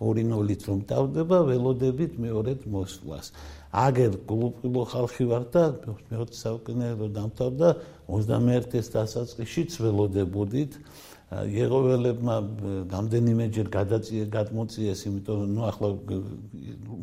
ორი 0.00 0.24
ნოლით 0.24 0.62
რომ 0.68 0.78
დავდება 0.88 1.38
ველოდებით 1.48 2.12
მეორედ 2.24 2.60
მოსვლას. 2.72 3.26
აგერ 3.70 4.16
გულუყილო 4.26 4.82
ხალხი 4.90 5.24
ვარ 5.30 5.44
და 5.54 5.62
მეოთხე 6.10 6.36
საუკუნეო 6.42 7.06
დამთავრდა 7.14 7.68
21-ის 8.10 8.86
დასაწყისშიც 8.90 9.70
ველოდებოდით. 9.78 10.72
ეღოველებმა 11.30 12.36
რამდენიმეჯერ 12.90 13.68
გადაწიე 13.70 14.24
გადმოწიეს, 14.34 15.00
იმიტომ 15.06 15.36
რომ 15.38 15.50
ნუ 15.54 15.62
ახლა 15.70 15.88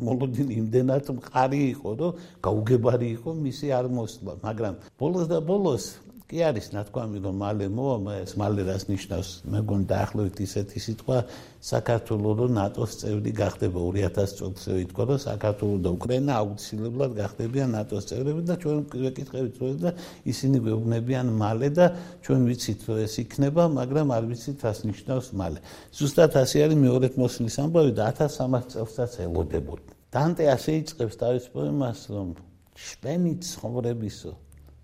მოლოდინი 0.04 0.52
იმდენად 0.60 1.08
მყარი 1.16 1.60
იყო, 1.72 1.90
რომ 1.96 2.12
გაუგებარი 2.44 3.08
იყო 3.16 3.30
მისი 3.48 3.66
არ 3.72 3.86
მოსვლა, 3.88 4.32
მაგრამ 4.44 4.74
ბოლოს 5.00 5.26
და 5.32 5.38
ბოლოს 5.40 5.84
კი 6.28 6.42
არის 6.44 6.66
ნათქვამი 6.76 7.22
რომ 7.24 7.38
მალე 7.40 7.66
მოვა 7.72 8.14
ეს 8.20 8.34
მალე 8.36 8.64
რას 8.68 8.82
ნიშნავს? 8.84 9.28
მე 9.48 9.60
მგონი 9.64 9.86
დაახლოებით 9.88 10.40
ისეთი 10.44 10.80
სიტყვა 10.84 11.20
საქართველოს 11.64 12.36
და 12.40 12.46
ნატოს 12.52 12.96
წევრი 13.00 13.32
გახდება 13.38 13.80
2000 13.96 14.28
წელს 14.36 14.66
ითქვა 14.84 15.06
რომ 15.08 15.20
საქართველოს 15.24 15.80
და 15.86 15.92
უკრაინა 15.96 16.32
აუცილებლად 16.36 17.12
გახდებიან 17.16 17.72
ნატოს 17.72 18.04
წევრები 18.12 18.42
და 18.44 18.54
ჩვენ 18.60 18.78
ვეკითხებით 19.08 19.54
რომ 19.56 19.78
და 19.80 19.90
ისინი 20.28 20.56
გვეუბნებიან 20.68 21.26
მალე 21.32 21.68
და 21.80 21.86
ჩვენ 22.20 22.40
ვიცით 22.44 22.80
რომ 22.84 22.98
ეს 23.08 23.14
იქნება 23.24 23.62
მაგრამ 23.80 24.06
არ 24.12 24.24
ვიცით 24.28 24.58
რას 24.68 24.78
ნიშნავს 24.84 25.28
მალე. 25.32 25.58
ზუსტად 25.96 26.32
ასე 26.44 26.56
არის 26.68 26.76
მეორეთ 26.76 27.14
მოსლის 27.24 27.56
ამბავი 27.64 27.92
და 27.96 28.04
1300 28.12 28.68
წელსაც 28.76 29.12
ელოდებოდა. 29.24 29.90
დანტე 30.12 30.44
ასე 30.52 30.70
იწყებს 30.84 31.14
თავის 31.24 31.44
პოემას 31.56 32.00
რომ 32.12 32.28
შპენი 32.76 33.32
ცხოვრებისო 33.48 34.30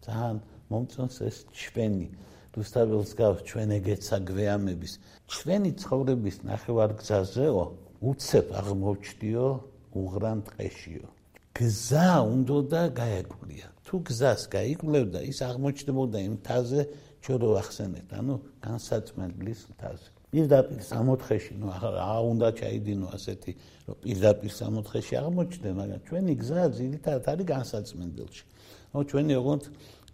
ძალიან 0.08 0.36
მომწონს 0.74 1.16
ეს 1.30 1.36
ჩვენი 1.62 2.08
რუსთაველს 2.54 3.10
გავს 3.18 3.40
ჩვენ 3.50 3.68
ეგეცა 3.78 4.16
გვეამების 4.30 4.92
ჩვენი 5.32 5.70
ცხოვრების 5.82 6.36
ნახევარგზაზეო 6.50 7.64
უცებ 8.10 8.46
აღმოჩდიო 8.60 9.46
უღრან 9.94 10.38
ტყეშიო. 10.50 11.06
გზა 11.54 12.12
უნდა 12.34 12.58
და 12.66 12.82
გაეკვლია 12.98 13.68
თუ 13.86 13.94
გზას 14.08 14.42
გაიკვლებდა 14.50 15.20
ის 15.30 15.38
აღმოჩნდებოდა 15.48 16.18
იმ 16.26 16.34
თაზე 16.42 16.80
ჩვენ 17.22 17.38
რო 17.42 17.50
ახსენეთ 17.62 18.08
ანუ 18.18 18.34
განსაცმელის 18.66 19.60
თაზე 19.78 20.08
პირდაპირ 20.34 20.80
სამოთხეში 20.90 21.54
ნუ 21.62 21.66
აა 21.78 22.18
უნდა 22.32 22.48
ჩაიდინო 22.58 23.06
ასეთი 23.16 23.52
რომ 23.86 23.96
პირდაპირ 24.02 24.52
სამოთხეში 24.60 25.14
აღმოჩნდე 25.22 25.70
მაგრამ 25.78 26.00
ჩვენი 26.08 26.32
გზა 26.42 26.64
ძირითადად 26.78 27.24
არის 27.32 27.46
განსაცმენელში 27.54 28.44
ნუ 28.90 29.00
ჩვენი 29.10 29.32
ოღონდ 29.40 29.64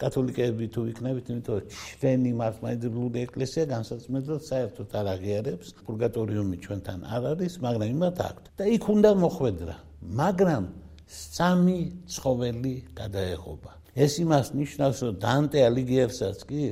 კათოლიკეები 0.00 0.66
თუ 0.74 0.80
იქნებით, 0.90 1.24
იმიტომ 1.30 1.56
რომ 1.60 1.66
ჩვენი 2.00 2.30
მართლმადიდებლური 2.40 3.18
ეკლესია 3.26 3.64
განსაცმელად 3.74 4.42
საერთოდ 4.50 4.88
არ 5.00 5.06
აღიარებს 5.14 5.68
პურგატორიუმი 5.86 6.56
ჩვენთან 6.64 6.98
არ 7.14 7.22
არის, 7.32 7.52
მაგრამ 7.64 7.88
იმათ 7.96 8.16
აქვს. 8.28 8.48
და 8.58 8.64
იქ 8.76 8.84
უნდა 8.96 9.10
მოხვედრა, 9.24 9.76
მაგრამ 10.20 10.64
სამი 11.10 11.80
ცხოველი 12.14 12.74
გადაეღობა. 13.00 13.72
ეს 14.04 14.12
იმას 14.24 14.46
ნიშნავს, 14.60 14.98
რომ 15.04 15.14
დანტე 15.20 15.58
ალიგიერსაც 15.68 16.38
კი, 16.48 16.64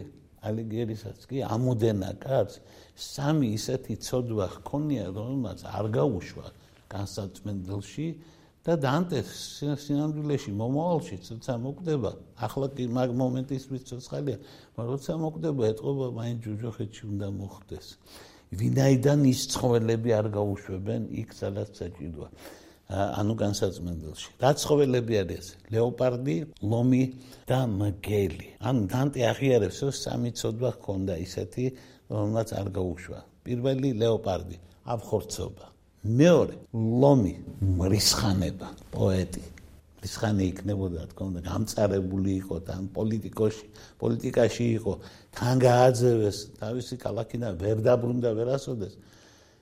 ალიგიერისაც 0.48 1.18
კი 1.28 1.38
ამოდენა 1.42 2.10
კაც 2.22 2.50
სამი 2.94 3.48
ისეთი 3.58 3.94
ცოდვა 4.06 4.46
ჰქონია, 4.56 5.04
რომელმაც 5.10 5.58
არ 5.66 5.86
გაუშვა 5.98 6.46
განსაცმელში 6.94 8.08
და 8.68 8.74
დანტეს 8.76 9.28
სინამდვილეში 9.80 10.52
მომავალში 10.60 11.16
ცოტა 11.24 11.54
მოკვდება 11.64 12.10
ახლა 12.46 12.66
კი 12.76 12.84
მაგ 12.96 13.14
მომენტისთვის 13.20 13.86
ცოცხალია 13.90 14.36
მაგრამ 14.76 14.90
როცა 14.92 15.14
მოკვდება 15.22 15.62
ეთყობა 15.72 16.08
მაინც 16.18 16.38
ჯუჯოხეთში 16.44 17.04
უნდა 17.12 17.28
მოხდეს. 17.38 17.86
ვინაიდან 18.60 19.20
ის 19.32 19.40
ცხოველები 19.54 20.10
არ 20.18 20.26
გაუშვებენ 20.36 21.02
იქ 21.22 21.32
სადაც 21.40 21.70
საჭიროა. 21.80 22.28
ანუ 23.20 23.34
განსაცმენდელში. 23.44 24.28
რა 24.42 24.50
ცხოველები 24.60 25.14
არის 25.22 25.46
ლეოპარდი 25.72 26.36
ლომი 26.60 27.04
და 27.48 27.60
მგელი. 27.72 28.48
ან 28.68 28.76
დანტე 28.92 29.20
აღიარებს 29.32 29.78
რომ 29.84 29.96
სამი 30.04 30.30
ცოდვა 30.40 30.70
ჰქონდა 30.76 31.14
ისეთი 31.24 31.64
რომელსაც 32.12 32.48
არ 32.60 32.68
გაუშვა. 32.76 33.20
პირველი 33.48 33.88
ლეოპარდი 33.96 34.56
აფხორცობა 34.92 35.77
მეორე 36.06 36.54
ლომი 36.74 37.34
მრისხანება 37.58 38.68
პოეტი. 38.94 39.42
რისხანი 39.98 40.44
იქნებოდა 40.54 41.08
თქო 41.10 41.22
უნდა 41.26 41.40
გამწარებული 41.42 42.30
იყო 42.38 42.56
თან 42.68 42.82
პოლიტიკოში 42.94 43.64
პოლიტიკაში 43.98 44.66
იყო 44.78 44.92
თან 45.34 45.54
გააძევეს 45.58 46.38
თავისი 46.62 46.94
ქალაქიდან 47.02 47.52
ვერ 47.58 47.82
დაბრუნდა 47.82 48.30
ვერასოდეს 48.38 48.94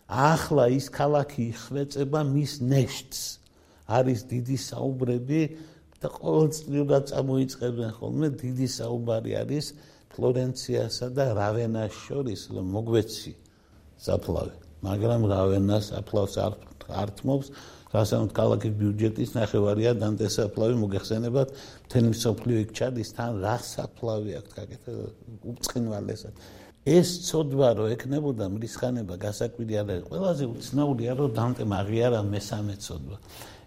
ახლა 0.06 0.64
ის 0.76 0.86
ქალაქი 0.92 1.46
ხვეწება 1.56 2.20
მის 2.36 2.52
ნეშტს. 2.68 3.20
არის 3.88 4.20
დიდი 4.28 4.56
საუბრები 4.60 5.40
და 6.04 6.08
ყოველწლიურად 6.20 7.02
წამოიწებენ 7.16 7.90
ხოლმე 7.96 8.28
დიდი 8.44 8.68
საუბარი 8.76 9.32
არის 9.40 9.66
ფლორენციასა 10.12 11.06
და 11.16 11.24
რავენას 11.32 11.92
შორის 12.04 12.40
მოგვეცი 12.52 13.32
საფლავი 14.04 14.65
მაგრამ 14.83 15.21
რავენას 15.33 15.87
აფლავს 16.00 16.35
არ 16.45 16.52
ართმობს 16.87 17.47
რასაც 17.95 18.30
ქალაქის 18.37 18.73
ბიუჯეტის 18.76 19.30
ნახევარია 19.38 19.92
დანტეს 19.97 20.37
საფლავი 20.38 20.76
მოგეხსენებათ. 20.83 21.49
მთელი 21.87 22.09
მსოფლიო 22.12 22.56
იქ 22.64 22.71
ჩადის 22.76 23.11
თან 23.16 23.33
რა 23.45 23.56
საფლავი 23.62 24.30
აქვს 24.38 24.52
გაკეთე 24.59 24.90
უწყინვალესად 25.50 26.35
ეს 26.87 27.09
ცოდვა 27.26 27.68
რო 27.78 27.87
ეკნებოდა 27.97 28.47
მრისხანება 28.47 29.14
გასაკვირი 29.18 29.75
არ 29.80 29.88
არის. 29.90 30.04
ყველაზე 30.06 30.45
უცნაურია 30.54 31.12
რომ 31.18 31.30
დანტე 31.35 31.64
მაგიარა 31.75 32.21
მესამე 32.23 32.75
ცოდვა. 32.87 33.16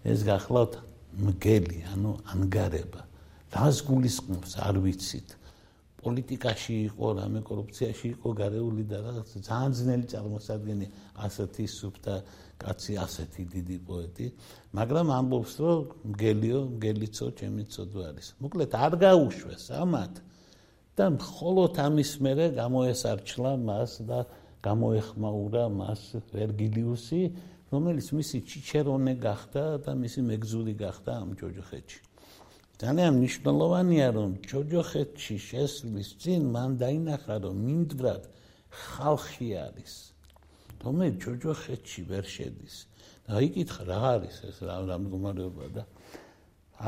ეს 0.08 0.20
გახლავთ 0.24 0.72
მგელი 1.26 1.78
ანუ 1.92 2.12
ანგარება. 2.32 3.00
რას 3.52 3.76
გულისხმობს 3.84 4.52
არ 4.64 4.76
ვიცით 4.84 5.28
პოლიტიკაში 6.00 6.74
იყო, 6.88 7.06
რამე 7.20 7.40
კორუფციაში 7.44 8.06
იყო 8.16 8.28
გარეული 8.40 8.84
და 8.88 8.98
რაღაც 9.04 9.28
ძალიან 9.44 9.72
ძნელი 9.78 10.06
წარმოსადგენი 10.12 10.86
ასეთი 11.26 11.64
სუფთა 11.68 12.16
კაცი, 12.60 12.92
ასეთი 13.04 13.42
დიდი 13.54 13.76
პოეტი, 13.84 14.26
მაგრამ 14.80 15.06
ამბობს, 15.18 15.54
რომ 15.60 15.78
მგელიო, 16.12 16.60
მგელიცო, 16.76 17.26
ჩემი 17.40 17.62
ცოდვა 17.72 18.02
არის. 18.10 18.26
მოკლედ 18.40 18.72
არ 18.84 18.92
გაუშვეს 19.04 19.64
ამათ 19.76 20.14
და 20.96 21.04
მხოლოდ 21.20 21.72
ამის 21.86 22.10
მერე 22.24 22.46
გამოესარჩლა 22.60 23.52
მას 23.68 23.92
და 24.08 24.20
გამოეხმაურა 24.60 25.64
მას 25.72 26.02
ვერგილიუსი, 26.32 27.22
რომელიც 27.72 28.06
მისი 28.18 28.38
ჩიჩერონე 28.50 29.14
გახდა 29.20 29.64
და 29.84 29.92
მისი 29.94 30.20
მეგზური 30.26 30.74
გახდა 30.80 31.10
ამ 31.22 31.30
ჯოჯოხეთში. 31.40 32.09
ძალიან 32.80 33.12
მნიშვნელოვანია 33.20 34.08
რომ 34.16 34.30
ჯოჯოხეთში 34.48 35.36
შესვლის 35.46 36.10
წინ 36.22 36.46
მან 36.54 36.70
დაინახა 36.80 37.36
რომ 37.44 37.56
მინდვრად 37.66 38.22
ხალხი 38.84 39.48
არის. 39.68 39.94
რომელიც 40.84 41.16
ჯოჯოხეთში 41.24 42.02
ვერ 42.08 42.24
შედის. 42.24 42.76
და 43.28 43.36
იკითხა 43.46 43.82
რა 43.84 43.98
არის 44.16 44.36
ეს 44.48 44.58
რა 44.64 44.96
მდგომარეობა 44.96 45.66
და 45.76 45.82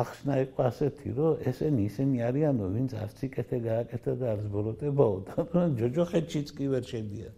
ახსნა 0.03 0.35
იყო 0.49 0.61
ასეთი 0.71 1.11
რომ 1.19 1.45
ესენი 1.51 1.83
ისინი 1.93 2.17
არიანო 2.29 2.65
ვინც 2.73 2.91
არც 2.97 3.19
იკეთე 3.29 3.59
გააკეთა 3.69 4.13
და 4.17 4.27
არც 4.33 4.45
ბოროტებაო 4.55 5.17
და 5.29 5.37
ჯოჯოხეთშიც 5.81 6.49
კი 6.57 6.67
ვერ 6.73 6.85
შედიან. 6.89 7.35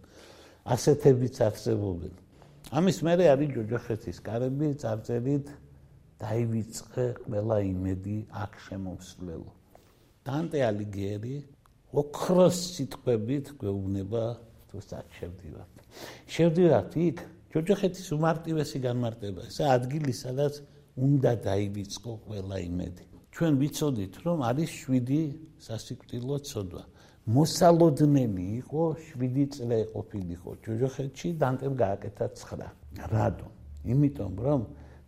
ასეთებიც 0.63 1.35
არსებობენ. 1.47 2.13
ამის 2.71 2.97
მერე 3.05 3.25
არის 3.35 3.49
ჯოჯოხეთის 3.59 4.17
კარები 4.25 4.67
წარწერით 4.81 5.45
დაივიწყე 6.23 7.05
ყველა 7.25 7.57
იმედი 7.71 8.17
აქ 8.43 8.53
შემოსვლელო. 8.65 9.51
დანტე 10.25 10.59
ალიგიერი 10.69 11.37
ოქროს 12.01 12.57
სიტყვებით 12.75 13.45
გვეუბნება 13.59 14.23
თუ 14.69 14.77
საჩერდივად. 14.89 15.71
შევდივართ 16.33 16.93
იქ 17.07 17.17
ჯოჯოხეთის 17.51 18.07
უმარტივესი 18.17 18.79
განმარტება. 18.87 19.41
ეს 19.49 19.57
ადგილი 19.75 20.13
სადაც 20.23 20.53
უნდა 20.95 21.31
დაივიწყო 21.49 22.11
ყველა 22.27 22.57
იმედი. 22.69 23.05
ჩვენ 23.35 23.53
ვიცოდით 23.61 24.13
რომ 24.25 24.37
არის 24.49 24.69
7 24.87 25.23
სასიკვდილო 25.67 26.37
ცოდვა. 26.49 26.83
მოსალოდნელი 27.35 28.45
იყო 28.61 28.83
7 29.11 29.45
წლე 29.55 29.79
ყოფილიყო 29.93 30.49
ჯოჯოხეთში 30.63 31.27
დანტემ 31.41 31.73
გააკეთა 31.83 32.25
9. 32.41 32.69
რატომ? 33.11 33.51
იმიტომ 33.91 34.33
რომ 34.45 34.61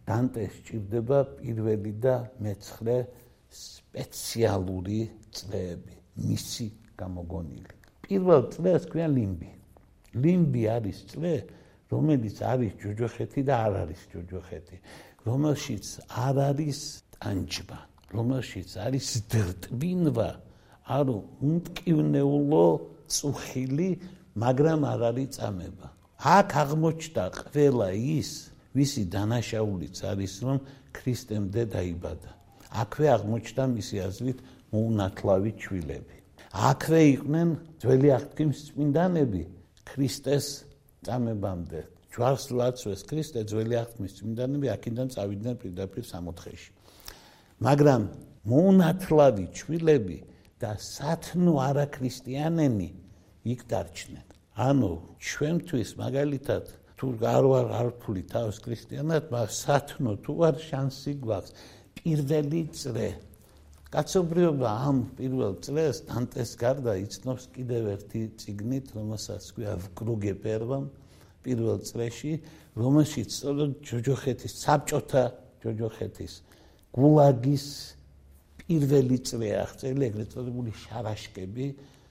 დანტეს 0.08 0.54
ჭირდება 0.68 1.20
პირველი 1.38 1.94
და 2.00 2.16
მეცხრე 2.40 2.98
სპეციალური 3.52 5.02
წლები 5.36 5.96
მისი 6.24 6.68
გამოგონილი. 7.00 7.74
პირველ 8.08 8.42
წლს 8.56 8.88
ქვია 8.88 9.08
ლიმბი. 9.12 9.52
ლიმბი 10.24 10.64
არის 10.78 11.00
წლე, 11.12 11.36
რომელიც 11.92 12.38
არის 12.44 12.72
ჯოჯოხეთი 12.82 13.42
და 13.48 13.56
არ 13.68 13.74
არის 13.84 14.02
ჯოჯოხეთი, 14.12 14.78
რომელშიც 15.28 15.86
არ 16.08 16.36
არის 16.50 16.80
ტანჯვა, 17.20 17.80
რომელშიც 18.16 18.70
არის 18.88 19.08
დრტბინვა, 19.32 20.30
არო 20.88 21.18
უმტკივნეულო 21.44 22.68
წუხილი, 23.12 23.92
მაგრამ 24.40 24.80
არ 24.88 25.02
არის 25.12 25.30
წამება. 25.36 25.88
აქ 26.18 26.50
აღმოჩნდა 26.64 27.26
ყველა 27.40 27.90
ის 27.94 28.32
ვისი 28.78 29.04
დანაშაულიც 29.14 29.98
არის 30.12 30.34
რომ 30.46 30.58
ქრისტემდე 30.94 31.64
დაიბადა. 31.74 32.32
აქვე 32.82 33.08
აღმოჩნდა 33.16 33.64
მისი 33.74 33.96
აზრით 34.08 34.40
მოუნათლავი 34.74 35.52
ჩვილები. 35.62 36.18
აქვე 36.70 37.02
იყვნენ 37.16 37.50
ძველი 37.82 38.10
აღთქმის 38.18 38.60
წმინდანები 38.68 39.44
ქრისტეს 39.88 40.48
წამებამდე. 41.06 41.82
ჯვარს 42.12 42.46
როაცვეს 42.54 43.02
ქრისტე 43.10 43.42
ძველი 43.50 43.76
აღთქმის 43.82 44.14
წმინდანები 44.18 44.68
აქედან 44.76 45.08
წავიდნენ 45.16 45.56
პირდაპირ 45.62 46.04
სამოთხეში. 46.12 46.72
მაგრამ 47.66 48.02
მოუნათლავი 48.48 49.46
ჩვილები 49.58 50.18
და 50.62 50.72
სათნო 50.78 51.54
არაქრისტიანენი 51.70 52.90
იქ 53.54 53.60
დარჩნენ. 53.70 54.28
ანუ 54.58 54.92
ჩვენთვის 55.22 55.90
მაგალითად 56.02 56.66
თუ 56.98 57.08
არ 57.30 57.46
ვარ 57.46 57.68
არფული 57.78 58.24
თავს 58.26 58.58
ქრისტიანად, 58.66 59.30
მაგრამ 59.30 59.54
სათნო 59.54 60.14
თუ 60.26 60.34
არ 60.50 60.56
შანსი 60.58 61.14
გვაქვს 61.22 61.52
პირველი 61.94 62.62
წრე. 62.74 63.10
კაცობრიობა 63.94 64.70
ამ 64.90 64.98
პირველ 65.18 65.54
წრეს 65.64 66.02
დანტეს 66.10 66.52
გარდა 66.60 66.94
იცნობს 67.06 67.44
კიდევ 67.56 67.84
ერთი 67.94 68.22
ციგნით, 68.42 68.86
რომელსაც 68.98 69.44
ქვია 69.54 69.74
კრუგე 69.94 70.34
პერვამ 70.42 70.86
პირველ 71.46 71.78
წრეში, 71.88 72.34
რომელშიც 72.76 73.30
სწორედ 73.38 73.72
ჯოჯოხეთის 73.88 74.54
საბჭოთა 74.66 75.24
ჯოჯოხეთის 75.64 76.34
გულაგის 76.98 77.66
პირველი 78.58 79.18
წრე 79.22 79.50
აღწერილი 79.64 80.04
ეგრეთ 80.10 80.30
წოდებული 80.34 80.72
შარაშკები, 80.84 81.68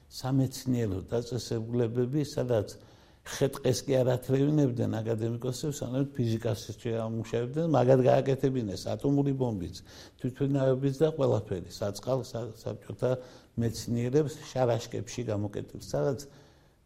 სამეცნიერო 0.07 0.99
დაწესებულებები, 1.11 2.22
სადაც 2.22 2.79
ხეთყეს 3.26 3.80
კი 3.82 3.94
არ 3.98 4.08
ათრევინებდნენ 4.14 4.92
აკადემიკოსებს, 5.00 5.80
ანუ 5.82 6.02
ფიზიკას 6.14 6.60
შეამუშავებდნენ, 6.78 7.66
მაგად 7.74 8.00
გააკეთებინეს 8.06 8.82
ატომური 8.92 9.32
ბომბიც, 9.40 9.80
თვითმფრინავებიც 10.22 10.94
და 11.02 11.08
ყველაფერი, 11.16 11.70
საწყალ 11.74 12.22
საბჭოთა 12.62 13.10
მეცნიერებს 13.58 14.34
შარაშკებში 14.52 15.22
გამოკეთებს, 15.32 15.84
სადაც 15.90 16.26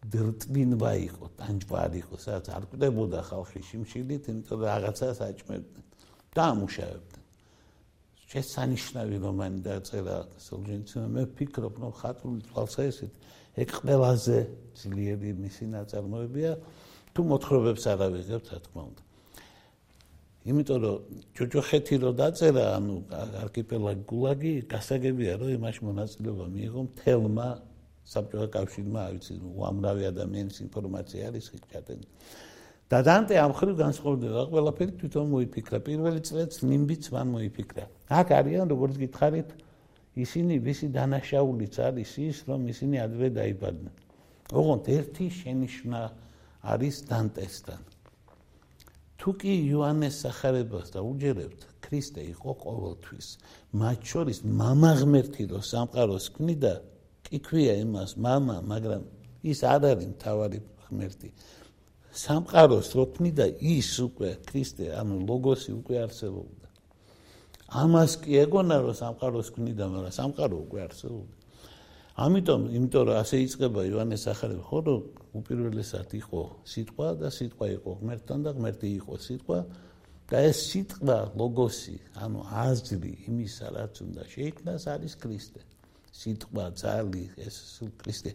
დრტბინვა 0.00 0.92
იყო, 1.12 1.24
ტანჯვარი 1.36 1.98
იყო, 2.00 2.16
სადაც 2.24 2.46
არ 2.56 2.64
კვდებოდა 2.72 3.20
ხალხი 3.20 3.60
შიმშილით, 3.68 4.24
იმიტომ 4.32 4.56
რომ 4.56 4.64
რაღაცას 4.70 5.18
აჭმევდნენ 5.28 5.84
და 6.32 6.42
ამუშავებდნენ. 6.56 7.24
შესანიშნავი 8.30 9.16
რომანი 9.26 9.60
დაწერა 9.66 10.16
სოლჟენიცინმა, 10.40 11.08
მე 11.10 11.22
ვფიქრობ, 11.34 11.74
რომ 11.84 11.92
ხატრული 12.00 12.42
თვალსაჩინო 12.48 13.12
ეგ 13.60 13.68
ყველაზე 13.80 14.38
ძლიერი 14.80 15.30
მისი 15.44 15.64
ნაწარმოებია. 15.76 16.52
თუ 17.14 17.20
მოთხრობებს 17.30 17.84
არ 17.92 18.00
ავიღებთ 18.06 18.46
რა 18.54 18.58
თქმა 18.64 18.82
უნდა. 18.90 19.02
იმიტომ 20.40 20.78
რომ 20.80 20.96
ჯოჯოხეთი 21.36 21.94
რო 22.00 22.10
დაწერა 22.16 22.64
ანუ 22.80 22.94
არქიპელაგი 23.44 24.04
გულაგი 24.08 24.52
გასაგებია 24.72 25.32
რომ 25.36 25.50
იმაში 25.58 25.80
მონაწილეობა 25.88 26.46
მიიღო 26.54 26.80
თელმა 27.00 27.48
საბჭოთა 28.12 28.48
კავშირმა 28.56 29.00
არ 29.04 29.12
ვიცი 29.20 29.34
უამრავი 29.60 30.04
ადამიანის 30.12 30.56
ინფორმაცია 30.64 31.20
არის 31.28 31.46
იქ 31.56 31.64
ჩატენილი 31.72 32.08
და 32.90 32.98
დანტე 33.06 33.34
ამ 33.38 33.52
ხრივ 33.54 33.74
განსხვავდება 33.78 34.40
ყველაფერი 34.50 34.92
თვითონ 34.98 35.26
მოიფიქრა. 35.30 35.78
პირველი 35.86 36.20
წლიც 36.26 36.52
ნიმბიც 36.66 37.04
მან 37.14 37.26
მოიფიქრა. 37.36 37.84
აქ 38.10 38.28
არიან 38.34 38.66
როგორც 38.74 38.94
გითხარით 38.98 39.48
ისინი 40.15 40.55
ვისი 40.63 40.87
დანაშაულიც 40.95 41.75
არის 41.87 42.11
ის 42.23 42.37
რომ 42.47 42.61
ისინი 42.71 42.95
ადრე 43.05 43.27
დაიბადნენ. 43.35 43.95
ოღონდ 44.55 44.85
ერთი 44.97 45.27
შენიშვნა 45.39 46.01
არის 46.71 46.95
დანტესთან. 47.09 47.81
თუ 49.19 49.29
კი 49.41 49.53
იოანეს 49.69 50.15
სახარებას 50.23 50.87
დაუჯერებთ, 50.95 51.61
ქრისტე 51.81 52.21
იყო 52.33 52.51
ყოველთვის. 52.63 53.27
მათ 53.73 53.99
შორის 54.11 54.39
мама 54.45 54.91
ღმერთი 55.01 55.43
რო 55.51 55.59
სამყაროს 55.65 56.25
ქმნიდა, 56.35 56.73
კი 57.25 57.37
ქვია 57.41 57.73
იმას 57.85 58.11
мама, 58.21 58.61
მაგრამ 58.61 59.01
ის 59.43 59.59
არ 59.65 59.81
არის 59.91 60.07
მთავარი 60.13 60.59
ღმერთი. 60.85 61.29
სამყაროს 62.13 62.89
რო 62.95 63.05
ქმნიდა 63.17 63.45
ის 63.59 63.89
უკვე 64.07 64.29
ქრისტე, 64.45 64.85
ანუ 64.99 65.15
ლოგოსი 65.25 65.71
უკვე 65.79 65.95
არსებობდა. 66.05 66.67
ამას 67.70 68.16
კი 68.26 68.34
ეგონა 68.42 68.76
რომ 68.82 68.94
სამყაროს 68.98 69.48
ქმნიდა, 69.54 69.84
მაგრამ 69.94 70.14
სამყარო 70.14 70.56
უკვე 70.66 70.78
არსებობდა. 70.90 71.34
ამიტომ, 72.18 72.60
იმიტომ 72.76 73.02
რომ 73.06 73.16
ასე 73.22 73.36
იწყება 73.46 73.80
იოანეს 73.86 74.22
სახარება, 74.26 74.62
ხო 74.66 74.78
რომ 74.86 75.00
უპირველესად 75.38 76.10
იყო 76.18 76.40
სიტყვა 76.66 77.08
და 77.22 77.28
სიტყვა 77.30 77.66
იყო 77.78 77.90
ღმერთთან 78.00 78.38
და 78.42 78.50
ღმერთი 78.58 78.88
იყო 79.00 79.14
სიტყვა 79.26 79.58
და 80.30 80.36
ეს 80.50 80.58
სიტყვა 80.70 81.18
ლოგოსი, 81.38 81.96
ანუ 82.18 82.40
აზრი 82.66 83.12
იმისა, 83.30 83.66
რაც 83.78 83.94
უნდა 84.02 84.22
შეიქმნას, 84.34 84.82
არის 84.90 85.14
ქრისტე. 85.22 85.60
სიტყვა, 86.10 86.64
ძალი, 86.74 87.24
ეს 87.38 87.56
ქრისტე. 88.02 88.30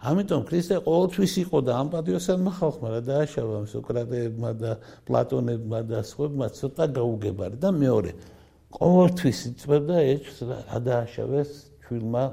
ამიტომ 0.00 0.40
ქრისტე 0.48 0.76
ყოველთვის 0.84 1.32
იყო 1.44 1.58
და 1.64 1.72
ამ 1.80 1.88
პატიოსანმა 1.92 2.52
ხალხმა 2.56 2.88
რა 2.92 3.00
დააშავა 3.04 3.56
სოკრატეებმა 3.72 4.50
და 4.60 4.72
პლატონებმა 5.08 5.80
და 5.88 5.98
სხვებმა 6.04 6.46
ცოტა 6.52 6.84
გაუგებარი 6.96 7.56
და 7.56 7.70
მეორე 7.72 8.12
ყოველთვის 8.74 9.38
იწვევდა 9.50 9.96
ეჭს 10.12 10.38
რა 10.48 10.78
დააშავეს 10.86 11.50
ჩვილმა 11.86 12.24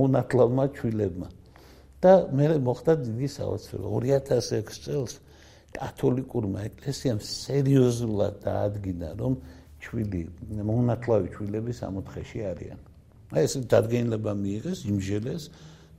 მონათლავმა 0.00 0.64
ჩვილებმა 0.76 1.28
და 2.00 2.12
მე 2.32 2.46
მოხდა 2.66 2.92
დიდი 3.06 3.28
საოცრება 3.36 3.86
2006 3.96 4.84
წელს 4.86 5.12
კათოლიკურმა 5.74 6.60
ეკლესიამ 6.70 7.18
სერიოზულად 7.22 8.34
დაადგინა 8.46 9.10
რომ 9.20 9.34
ჩვილი 9.84 10.22
მონათლავი 10.70 11.28
ჩვილები 11.34 11.72
სამოთხეში 11.82 12.40
არიან 12.52 12.80
აი 13.30 13.42
ეს 13.46 13.52
დადგენილება 13.70 14.32
მიიღეს 14.44 14.78
იმჟელეს 14.90 15.44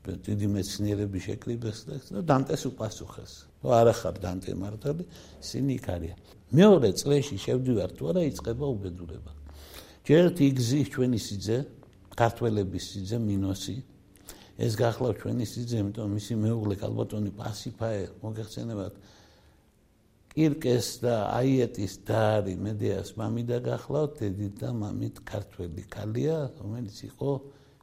დიდი 0.02 0.48
მეცნიერები 0.50 1.20
შეკრიბეს 1.22 1.80
და 1.86 2.22
დანტეს 2.26 2.66
უპასუხეს. 2.74 3.32
ნუ 3.62 3.68
არა 3.70 3.94
ხარ 3.94 4.16
დანტე 4.18 4.54
მართალი, 4.58 5.06
ისინი 5.46 5.72
იქ 5.78 5.86
არიან. 5.94 6.18
მეორე 6.58 6.90
წლებში 6.98 7.38
შევდივარ 7.38 7.90
თუ 7.94 8.04
არა 8.10 8.22
იწება 8.34 8.66
უბედურება. 8.66 9.32
ჯერთ 10.02 10.38
იგზის 10.42 10.88
ჩვენი 10.94 11.20
სიძე, 11.22 11.58
ქართველების 12.18 12.84
სიძე 12.92 13.18
მინოსი. 13.22 13.78
ეს 14.62 14.74
გახლავთ 14.78 15.18
ჩვენი 15.22 15.46
სიძე, 15.46 15.76
იმიტომ 15.82 16.08
მისი 16.18 16.34
მეუღლე 16.42 16.76
კალბატონი 16.82 17.32
პასიფაე 17.38 18.02
მოგეხსენებათ. 18.22 18.94
კირკეს 20.32 20.88
და 21.04 21.16
აიეტის 21.38 21.94
დაარი 22.08 22.54
მედეას 22.56 23.10
მამიდა 23.20 23.58
გახლავთ, 23.68 24.12
დედი 24.22 24.48
და 24.62 24.70
მამით 24.72 25.16
ქართველი 25.28 25.84
კალია, 25.92 26.38
რომელიც 26.62 26.98
იყო 27.10 27.32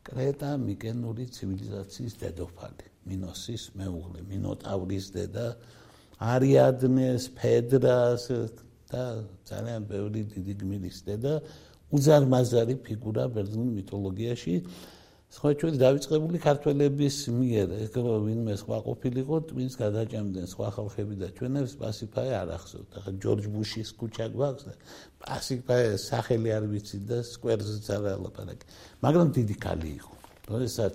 კრეტა 0.09 0.50
მიკენური 0.57 1.24
ცივილიზაციის 1.35 2.14
დედოფალი, 2.22 2.87
მინოსის 3.04 3.64
მეუღლე, 3.76 4.20
მინოტავრის 4.33 5.07
დედა, 5.12 5.46
არიადნეს, 6.18 7.22
ფედრას 7.37 8.24
და 8.88 9.04
ძალიან 9.44 9.83
ბევრი 9.85 10.20
დიდი 10.33 10.54
გმირის 10.62 10.98
დედა, 11.04 11.35
უზარმაზარი 11.96 12.74
ფიგურა 12.85 13.24
ბერძნულ 13.33 13.68
მითოლოგიაში. 13.79 14.55
სხვა 15.29 15.51
ჩვენ 15.61 15.74
დავიწყებული 15.81 16.38
ქართველების 16.40 17.16
მიერ 17.37 17.68
ეგ 17.85 17.94
რომ 18.01 18.20
ვინმე 18.29 18.55
სხვა 18.64 18.79
ყოფილიყო 18.88 19.37
twins 19.48 19.74
გადაჭამდნენ 19.77 20.46
სხვა 20.53 20.68
ხალხები 20.77 21.14
და 21.20 21.29
ჩვენებს 21.37 21.72
პასიფაე 21.81 22.33
არ 22.42 22.48
ახსოვთ. 22.57 22.88
ახლა 22.96 23.12
ჯორჯ 23.22 23.44
ბუშის 23.53 23.88
ქუჩა 23.98 24.27
გვაქვს 24.33 24.64
და 24.68 24.72
პასიფაე 25.20 25.87
სახელი 26.01 26.48
არ 26.57 26.64
ვიცი 26.72 26.98
და 27.09 27.18
სკვერზეც 27.29 27.87
არ 27.92 28.05
ალაპარაკი 28.16 28.66
მაგრამ 29.05 29.27
დიდი 29.37 29.57
კალი 29.64 29.90
იყო. 30.01 30.14
როდესაც 30.48 30.94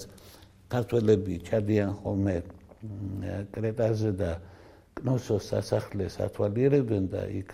ქართველები 0.74 1.34
ჩადიან 1.46 1.92
ხოლმე 2.02 2.36
კრეტაზე 3.54 4.12
და 4.18 4.32
კნოსოს 4.98 5.44
სასახლეს 5.54 6.18
ათვალიერებენ 6.26 7.04
და 7.14 7.22
იქ 7.42 7.50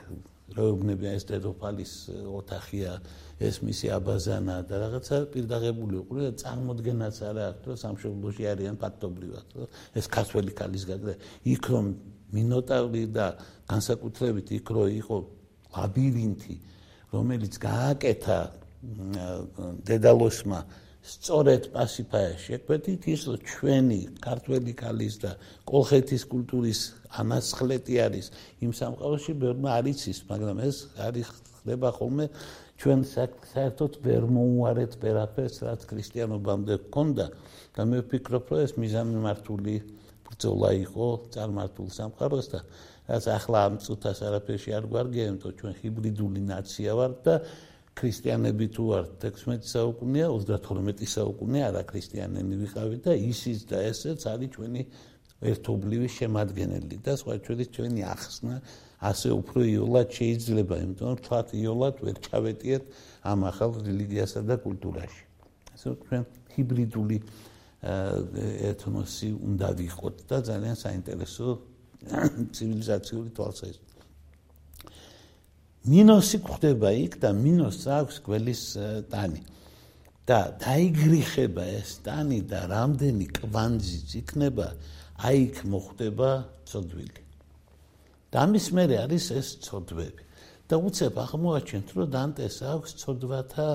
როუბნები 0.58 1.08
ეს 1.14 1.24
დედოფალის 1.30 1.94
ოთახია 2.30 2.94
ეს 3.40 3.62
მისი 3.64 3.88
აბაზანა 3.96 4.56
და 4.70 4.76
რაღაცა 4.84 5.18
პირდაღებული 5.34 5.96
უყურე 6.02 6.22
და 6.30 6.34
წარმოდგენაც 6.42 7.16
არა 7.30 7.44
აქვს 7.54 7.68
რომ 7.70 7.78
სამშობლოში 7.84 8.44
არიან 8.54 8.76
ფაქტობრივად 8.84 9.46
ეს 10.00 10.06
ქართველი 10.16 10.52
ქალის 10.60 10.84
გაგდა 10.90 11.14
იქ 11.54 11.64
რომ 11.74 11.86
მინოტავრი 12.36 13.04
და 13.16 13.28
განსაკუთრებით 13.70 14.48
იქ 14.60 14.68
რო 14.76 14.86
იყო 15.00 15.18
ლაბირინთი 15.78 16.56
რომელიც 17.14 17.54
გააკეთა 17.64 18.40
დედალოსმა 19.90 20.60
სწორედ 21.00 21.70
პასიფაა 21.74 22.32
შეკვეთით 22.44 23.06
ის 23.14 23.22
ჩვენი 23.50 24.00
ქართველი 24.20 24.74
ქალის 24.82 25.16
და 25.24 25.32
კოლხეთის 25.70 26.24
კულტურის 26.34 26.82
ანაცვლეტი 27.24 27.96
არის 28.06 28.28
იმ 28.68 28.72
სამყაროში 28.80 29.34
ბევრმა 29.44 29.70
არ 29.80 29.86
იცის 29.94 30.20
მაგრამ 30.30 30.58
ეს 30.68 30.78
არის 31.00 31.28
ხდება 31.60 31.90
ხოლმე 31.96 32.26
ჩვენ 32.80 33.00
საერთოდ 33.08 33.94
ვერ 34.04 34.24
მოუარეთ 34.36 34.94
ვერაფერს 35.00 35.58
რაც 35.68 35.82
ქრისტიანობამდე 35.88 36.76
გქონდა 36.84 37.26
და 37.76 37.82
მე 37.90 37.98
ვფიქრობ 38.04 38.46
რომ 38.52 38.60
ეს 38.68 38.72
მიზანმიმართული 38.84 39.76
ბრძოლა 40.30 40.70
იყო 40.84 41.08
წარმართულ 41.34 41.90
სამყაროს 41.96 42.48
და 42.54 42.60
რაც 43.10 43.26
ახლა 43.40 43.60
ამ 43.68 43.76
წუთას 43.82 44.20
არაფერში 44.30 44.72
არ 44.78 44.86
გვარგია 44.92 45.26
იმიტომ 45.32 45.54
ჩვენ 45.60 45.74
ჰიბრიდული 45.82 46.42
ნაცია 46.46 46.92
ვართ 47.00 47.16
და 47.26 47.36
ქრისტიანები 48.00 48.66
თუ 48.76 48.84
ვართ 48.90 49.10
16 49.28 49.70
საუკუნეა 49.76 50.28
32 50.36 51.08
საუკუნე 51.14 51.60
არა 51.70 51.84
ქრისტიანები 51.92 52.60
ვიყავით 52.64 53.02
და 53.08 53.14
ისიც 53.30 53.66
და 53.72 53.78
ესეც 53.92 54.24
არის 54.32 54.50
ჩვენი 54.56 54.84
ერთობლივი 55.40 56.08
შემადგენელი 56.20 56.98
და 57.04 57.14
სხვა 57.20 57.34
ჩვენი 57.48 57.66
ჩვენი 57.76 58.02
ახსნა 58.14 58.56
ასე 59.00 59.30
უფრო 59.32 59.64
იოლად 59.64 60.08
შეიძლება, 60.12 60.76
იმიტომ 60.84 61.08
რომ 61.08 61.20
თქვათ 61.24 61.48
იოლად 61.56 61.96
ვერ 62.04 62.18
ჩავეტიეთ 62.28 62.84
ამ 63.32 63.40
ახალ 63.48 63.72
რელიგიასა 63.88 64.42
და 64.44 64.56
კულტურაში. 64.60 65.24
ასე 65.76 65.88
ჩვენ 66.04 66.24
ჰიბრიდული 66.56 67.18
ეთნოსი 68.70 69.30
უნდა 69.40 69.68
ვიყოთ 69.80 70.16
და 70.28 70.38
ძალიან 70.50 70.76
საინტერესო 70.84 71.48
ცივილიზაციური 72.56 73.30
თვალსაზრისით. 73.40 73.89
მინოსი 75.88 76.38
გვხდება 76.44 76.90
იქ 77.08 77.14
და 77.24 77.30
მინოს 77.32 77.88
აქვს 77.88 78.16
გველის 78.28 78.64
ტანი. 79.12 79.44
და 80.30 80.40
დაიგრიხება 80.62 81.64
ეს 81.80 81.92
ტანი 82.06 82.46
და 82.46 82.60
რამდენი 82.70 83.28
კვანძიც 83.40 84.10
იქნება, 84.22 84.68
აი 85.26 85.38
იქ 85.50 85.58
მოხდება 85.66 86.30
ცოდვილი. 86.70 87.22
და 88.30 88.38
ამის 88.46 88.68
მერე 88.76 88.96
არის 89.10 89.26
ეს 89.40 89.48
ცოდვები. 89.66 90.24
და 90.70 90.76
უცებ 90.78 91.16
აღმოაჩენთ, 91.26 91.88
რომ 91.98 92.08
დანტეს 92.14 92.58
აქვს 92.62 92.92
ცოდვათა 93.02 93.68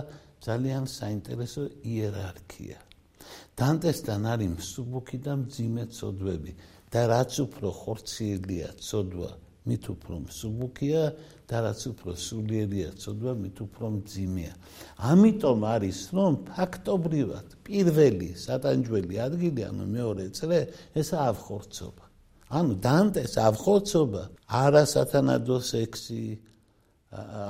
ძალიან 0.46 0.84
საინტერესო 0.86 1.62
იერარქია. 1.82 2.78
დანტესთან 3.58 4.22
არის 4.34 4.50
მსუბუქი 4.58 5.18
და 5.26 5.32
მძიმე 5.42 5.84
ცოდვები 5.96 6.52
და 6.92 7.00
რაც 7.10 7.32
უფრო 7.44 7.68
ხორციელია 7.80 8.68
ცოდვა, 8.78 9.30
მით 9.64 9.85
უფრო 9.94 10.14
მსუბუქია 10.29 11.03
და 11.48 11.57
რაც 11.64 11.81
უფრო 11.88 12.12
სულიერია 12.20 12.88
ცოდვა, 13.00 13.33
მით 13.42 13.57
უფრო 13.64 13.87
მძიმეა. 13.96 14.55
ამიტომ 15.11 15.61
არის, 15.74 15.98
რომ 16.12 16.33
ფაქტობრივად 16.53 17.46
პირველი 17.64 18.31
სატანჯველი 18.44 19.16
ადგილი, 19.24 19.61
ანუ 19.70 19.85
მეორე 19.88 20.27
წრე, 20.37 20.61
ესა 21.00 21.18
ავხორცობა. 21.33 22.05
ანუ 22.55 22.74
დანტეს 22.85 23.35
ავხოცობა 23.40 24.22
არა 24.46 24.85
სათანადო 24.87 25.59
სექსი 25.64 26.24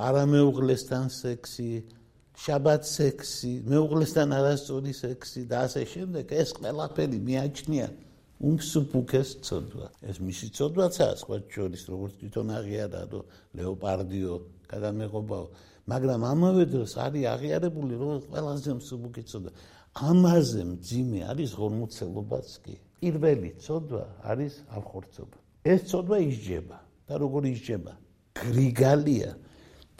არა 0.07 0.23
მეუღლესთან 0.31 1.11
სექსი 1.11 1.69
შაბათ 2.45 2.87
სექსი 2.89 3.51
მეუღლესთან 3.69 4.33
არასწორი 4.39 4.93
სექსი 4.95 5.41
და 5.51 5.65
ასე 5.67 5.83
შემდეგ 5.93 6.33
ეს 6.41 6.49
ყველაფერი 6.57 7.19
მიაჩნია 7.27 7.87
უმსუბუქეს 8.45 9.29
ცოდვა 9.47 9.87
ეს 10.09 10.17
მისი 10.27 10.47
ცოდვაცაა 10.57 11.13
სხვა 11.21 11.37
შორის 11.55 11.83
როგორც 11.91 12.13
თვითონ 12.21 12.47
აღიარა 12.59 13.01
რომ 13.11 13.23
ლეოპარდიო 13.57 14.33
გადამეღობაო 14.71 15.45
მაგრამ 15.93 16.21
ამავე 16.33 16.63
დროს 16.73 16.91
არის 17.05 17.29
აღიარებული 17.35 17.93
რომ 18.01 18.25
ყველაზე 18.29 18.71
მსუბუქი 18.81 19.23
ცოდვა 19.31 19.51
ამაზე 19.95 20.61
მძიმე 20.71 21.19
არის 21.31 21.51
ღორმოცელობაც 21.59 22.49
კი 22.65 22.75
პირველი 23.05 23.49
ცოდვა 23.61 24.03
არის 24.31 24.53
ახორცობა. 24.73 25.37
ეს 25.71 25.81
ცოდვა 25.91 26.17
ისჯება 26.25 26.77
და 27.07 27.13
როგორ 27.21 27.43
ისჯება? 27.53 27.93
გრიგალია 28.39 29.31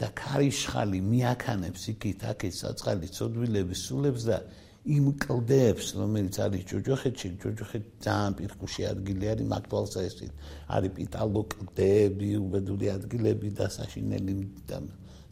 და 0.00 0.08
ქარიშხალი 0.20 1.00
მიაქანებს 1.00 1.82
იქით 1.92 2.20
აქეთ 2.32 2.54
საწყალი 2.60 3.08
ცოდვილების 3.16 3.80
სულებს 3.86 4.22
და 4.28 4.38
იმ 4.86 5.06
კლდეებს, 5.18 5.86
რომელიც 5.98 6.36
არის 6.46 6.62
ჯოჯოხეთში, 6.70 7.28
ჯოჯოხეთი 7.42 7.88
ძალიან 8.06 8.32
პირხუში 8.38 8.82
ადგილი 8.86 9.24
არის 9.32 9.46
მაგდალსა 9.50 10.00
ესეთ. 10.06 10.32
არის 10.70 10.90
პიტალო 10.94 11.42
კლდეები, 11.54 12.28
უბედური 12.38 12.86
ადგილები 12.94 13.50
და 13.58 13.66
საშინელი 13.66 14.34
და 14.70 14.78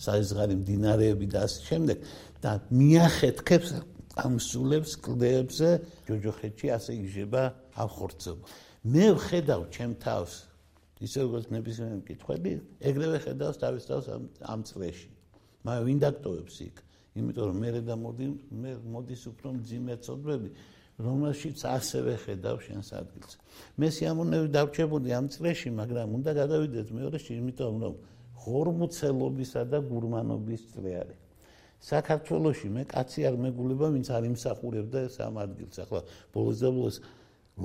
საიზღარი 0.05 0.55
მდინარეები 0.59 1.27
და 1.31 1.39
ასე 1.47 1.61
შემდეგ 1.71 1.99
და 2.43 2.51
მიახეთქებს 2.75 3.69
ამ 4.27 4.35
სულებს 4.43 4.93
კლდეებზე 5.07 5.69
ჯოჯოხეთში 6.07 6.67
ასე 6.75 6.93
იგება 7.07 7.43
ახორცობა. 7.79 8.43
მე 8.91 9.07
ვხედავ 9.17 9.61
ჩემ 9.71 9.95
თავს 10.03 10.33
ისე 10.99 11.19
როგორც 11.31 11.47
ნებისმიერ 11.55 11.95
მკითხველი, 12.03 12.53
ეგრევე 12.91 13.19
ხედავს 13.23 13.57
თავის 13.63 13.85
თავს 13.87 14.07
ამ 14.43 14.61
წლებში. 14.67 15.09
მაგრამ 15.65 15.85
ვინ 15.89 15.99
დაკტოვებს 16.05 16.57
იქ 16.69 16.84
იმიტომ 17.15 17.45
რომ 17.51 17.59
მე 17.63 17.71
და 17.89 17.95
მოდი 18.05 18.27
მე 18.63 18.73
მოდის 18.95 19.23
უფრო 19.31 19.49
მძიმე 19.59 19.95
წოდები 20.07 20.49
რომელშიც 21.05 21.59
ასევე 21.77 22.13
ხედავ 22.25 22.57
შენს 22.67 22.89
ადგილს 23.03 23.33
მე 23.79 23.89
სიამოვნებით 23.95 24.51
დავრჩებოდი 24.57 25.11
ამ 25.19 25.27
წრეში 25.35 25.71
მაგრამ 25.79 26.09
უნდა 26.19 26.31
გადავიდეთ 26.41 26.87
მეორეში 26.99 27.33
იმიტომ 27.39 27.75
რომ 27.85 27.95
ღორმუცელობისა 28.45 29.63
და 29.73 29.79
გურმანობის 29.89 30.63
წრე 30.75 30.93
არის. 31.03 31.21
საქართველოში 31.85 32.69
მე 32.77 32.83
კაცი 32.89 33.21
არ 33.29 33.37
მეგულება 33.45 33.87
ვინც 33.95 34.09
არ 34.17 34.25
იმსახურებდა 34.33 34.99
ეს 35.09 35.17
ამ 35.21 35.35
ადგილს. 35.45 35.77
ახლა 35.85 36.01
ბოლოს 36.33 36.59
და 36.65 36.69
ბოლოს 36.77 36.97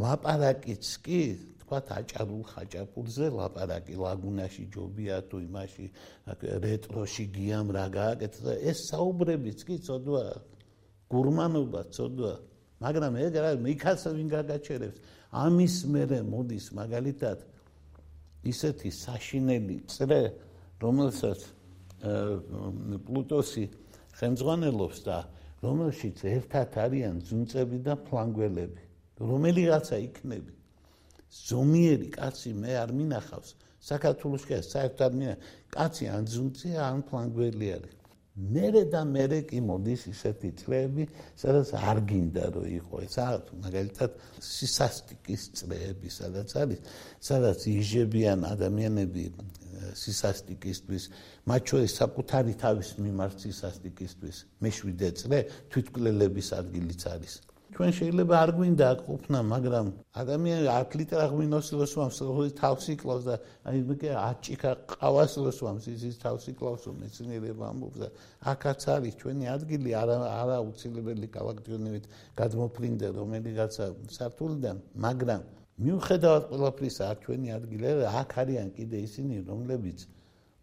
ლაპარაკიც 0.03 0.85
კი 1.03 1.21
თქვათ 1.69 1.89
აჭარულ 1.93 2.43
ხაჭაპურზე 2.49 3.25
ლაპარაკი 3.29 3.93
ლაგუნაში 4.01 4.63
ჯობია 4.73 5.17
თუ 5.29 5.37
იმაში 5.45 5.85
რეტროში 6.65 7.25
გიამ 7.29 7.67
რა 7.77 7.85
გააკეთა 7.93 8.53
ეს 8.73 8.89
საუბრებიც 8.89 9.59
კი 9.69 9.77
წოდვა 9.85 10.23
გურმანობა 11.13 11.81
წოდვა 11.93 12.33
მაგრამ 12.81 13.13
ეგ 13.21 13.33
რა 13.37 13.51
მიქაც 13.61 14.01
ვინ 14.17 14.27
გაგაჩერებს? 14.33 14.97
ამის 15.29 15.75
მერე 15.93 16.19
მოდის 16.25 16.65
მაგალითად 16.73 17.37
ისეთი 18.49 18.89
საშინელი 18.89 19.77
წრე 19.93 20.21
რომელსაც 20.81 21.39
პლუტოსი 23.05 23.65
ხელმძღვანელობს 24.17 24.99
და 25.05 25.17
რომელშიც 25.61 26.17
ერთად 26.33 26.69
არიან 26.81 27.21
ძუნწები 27.29 27.77
და 27.85 27.93
ფლანგველები 28.09 28.83
რომელიღაცა 29.21 29.97
იქნები 30.07 30.58
ზომიერი 31.29 32.09
კაცი 32.17 32.51
მე 32.57 32.71
არ 32.83 32.91
მინახავს. 32.99 33.49
საქართველოს 33.79 34.43
კი 34.49 34.59
საერთოდ 34.65 35.13
მინა 35.19 35.35
კაცი 35.71 36.05
ან 36.15 36.23
ძუნწია 36.27 36.81
ან 36.83 36.99
ფლანგველი 37.07 37.67
არის. 37.77 37.95
მერე 38.39 38.83
და 38.87 39.01
მერე 39.03 39.39
კი 39.49 39.59
მოდის 39.59 40.03
ისეთი 40.15 40.49
წლები, 40.61 41.03
სადაც 41.35 41.73
არ 41.75 41.97
გინდა 42.07 42.45
რომ 42.55 42.67
იყო. 42.79 42.95
ეს 43.03 43.15
მაგალითად 43.65 44.11
სისასტიკის 44.39 45.41
წლები, 45.59 46.07
სადაც 46.07 46.49
არის, 46.55 46.79
სადაც 47.19 47.59
იჟებიან 47.67 48.39
ადამიანები 48.53 49.23
სისასტიკისთვის, 49.95 51.03
მათ 51.49 51.61
შორის 51.69 51.91
საკუთარი 51.99 52.53
თავის 52.63 52.89
მიმართ 53.03 53.35
სისასტიკისთვის, 53.43 54.37
მეშვიდე 54.63 55.09
წლე 55.19 55.39
თვითკვლელების 55.71 56.47
ადგილიც 56.59 57.01
არის. 57.11 57.33
ჩვენ 57.79 57.93
შეიძლება 57.95 58.35
არ 58.43 58.51
გვინდა 58.59 58.87
ყოფნა, 59.07 59.39
მაგრამ 59.49 59.89
ადამიანი 60.21 60.65
10 60.67 60.95
ლიტր 60.99 61.19
აღვინოს 61.25 61.67
ლოსვამს, 61.79 62.17
ხოლმე 62.27 62.49
თავს 62.59 62.85
იკლავს 62.93 63.23
და 63.23 63.35
აი 63.71 63.77
მე 63.87 64.09
აჭიკა 64.19 64.71
ყავას 64.99 65.33
ლოსვამს, 65.39 65.87
ის 65.87 66.17
თავს 66.19 66.43
იკლავს, 66.51 66.83
მეცნიერება 66.99 67.63
ამბობს 67.71 67.97
და 68.03 68.09
აქაც 68.51 68.81
არის 68.95 69.15
ჩვენი 69.23 69.45
ადგილი 69.55 69.89
არა 69.95 70.17
არა 70.27 70.57
უცილებელი 70.67 71.27
კალაქტიონივით 71.39 72.05
გადმოფრინდა 72.35 73.07
რომელიღაცა 73.15 73.85
საფთულიდან, 74.19 74.75
მაგრამ 75.07 75.41
მიუხედავად 75.79 76.43
ყველაფრისა, 76.51 77.03
აქ 77.15 77.17
ჩვენი 77.23 77.47
ადგილი 77.63 77.85
აქ 78.11 78.29
არიან 78.43 78.67
კიდე 78.75 78.97
ისინი, 79.07 79.35
რომლებიც 79.47 79.99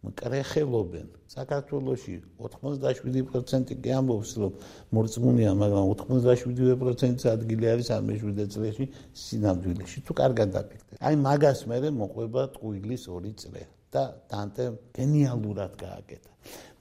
მკრეხელობენ. 0.07 1.07
საქართველოში 1.27 2.13
87% 2.39 3.75
კი 3.83 3.89
ამბობს 3.99 4.31
რომ 4.41 4.53
მორწმუნეა 4.95 5.51
მაგრამ 5.61 5.85
87%-ს 5.93 7.23
ადგილი 7.35 7.65
არის 7.73 7.87
ამ 7.97 8.03
მეშვიდე 8.09 8.45
წლებში 8.53 8.85
სინამდვილეში. 9.23 9.97
თუ 10.07 10.11
კარგად 10.21 10.47
დაფიქრდეთ 10.55 10.97
აი 11.07 11.15
მაგას 11.27 11.59
მე 11.69 11.89
მოყვება 12.01 12.41
ტყუილის 12.55 13.03
ორი 13.15 13.31
წლე 13.41 13.63
და 13.93 14.03
დანტე 14.31 14.65
გენიალურად 14.97 15.71
გააკეთა. 15.83 16.31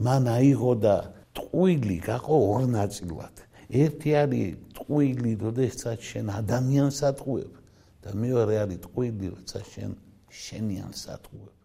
მან 0.05 0.23
აიღო 0.39 0.73
და 0.85 0.97
ტყუილი 1.37 1.97
გაყო 2.09 2.37
ორ 2.53 2.63
ნაწილად. 2.79 3.35
ერთი 3.67 4.11
არის 4.23 4.59
ტყუილი 4.79 5.33
როდესაც 5.43 5.99
შენ 6.11 6.27
ადამიანს 6.41 6.99
ატყუებ 7.11 7.53
და 8.03 8.11
მეორე 8.23 8.55
არის 8.63 8.79
ტყუილი 8.87 9.27
როცა 9.35 9.59
შენ 9.73 9.91
შენიანს 10.43 11.03
ატყუებ 11.17 11.56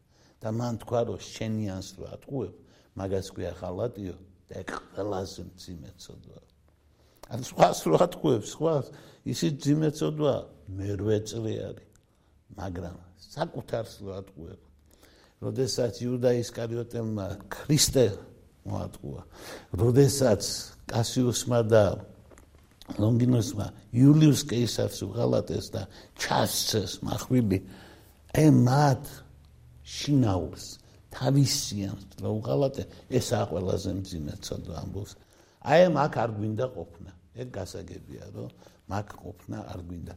და 0.42 0.50
მან 0.50 0.74
თქვა 0.82 1.02
რომ 1.08 1.20
შენიანს 1.22 1.88
რო 1.98 2.06
ატყუებ 2.16 2.54
მაგას 2.98 3.28
ქვია 3.34 3.54
ხალატიო 3.62 4.16
და 4.50 4.54
ეგ 4.62 4.70
ყველაზე 4.98 5.42
მძიმე 5.48 5.92
ცოდვა. 6.02 6.40
ან 7.32 7.40
სხვას 7.48 7.80
რო 7.88 7.96
ატყუებ 8.06 8.44
სხვას 8.54 8.86
ისიც 9.24 9.54
მძიმე 9.62 9.90
ცოდვა? 9.96 10.36
მერვე 10.78 11.18
წლი 11.30 11.56
არის 11.70 11.90
მაგრამ 12.58 12.98
საკუთარს 13.32 13.94
რო 14.04 14.12
ატყუებ. 14.22 14.62
როდესაც 15.42 15.94
იუდა 16.06 16.32
ისკარიოტელმა 16.38 17.28
ქრისტე 17.50 18.06
მოატყუა 18.70 19.22
როდესაც 19.82 20.42
კასიუსმა 20.92 21.60
და 21.66 21.86
ლონგინოსმა 23.02 23.68
იულიუს 23.90 24.42
კეისარს 24.52 25.02
უღალატეს 25.08 25.72
და 25.74 25.88
ჩასცეს 26.22 27.02
מחვილი 27.08 27.60
ე 28.38 28.46
მათ 28.54 29.04
შინაურს 29.92 30.66
თავისიანს 31.12 32.22
რა 32.24 32.30
უღალატე 32.40 32.84
ესაა 33.20 33.46
ყველაზე 33.52 33.92
მძიმე 34.00 34.34
ცოდვა 34.46 34.76
ამბობს. 34.84 35.12
აი 35.72 35.82
მაგ 35.98 36.14
არ 36.24 36.32
გვინდა 36.38 36.66
ყოფნა. 36.76 37.12
ეგ 37.42 37.48
გასაგებია 37.58 38.26
რომ 38.36 38.50
მაგ 38.92 39.08
ყოფნა 39.24 39.58
არ 39.72 39.80
გვინდა. 39.88 40.14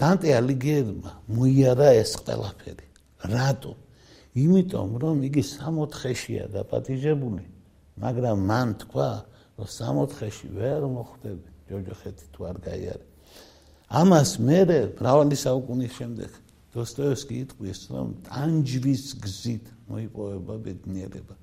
დანტე 0.00 0.28
ალიგიერმა 0.40 1.12
მოიარა 1.36 1.88
ეს 2.02 2.12
ყველაფერი. 2.24 2.86
რატო? 3.32 3.72
იმიტომ 4.42 4.90
რომ 5.02 5.16
იგი 5.28 5.42
64-შია 5.44 6.44
დაპატიჟებული. 6.56 7.44
მაგრამ 8.02 8.38
მან 8.50 8.68
თქვა 8.82 9.10
რომ 9.58 9.66
64-ში 9.66 10.46
ვერ 10.56 10.82
მოხვდები. 10.96 11.48
ჯოჯოხეთი 11.68 12.24
თუ 12.32 12.40
არ 12.48 12.56
გაიარე. 12.64 13.04
ამას 13.88 14.30
მე 14.40 14.60
მრავალი 15.00 15.36
საუკუნის 15.36 15.92
შემდეგ 15.98 16.30
დოსტოევსკი 16.74 17.34
იტყვის, 17.44 17.80
რომ 17.94 18.08
ტანჯვის 18.28 19.04
გზით 19.24 19.66
მოიპოვება 19.88 20.54
ბედნიერება. 20.64 21.34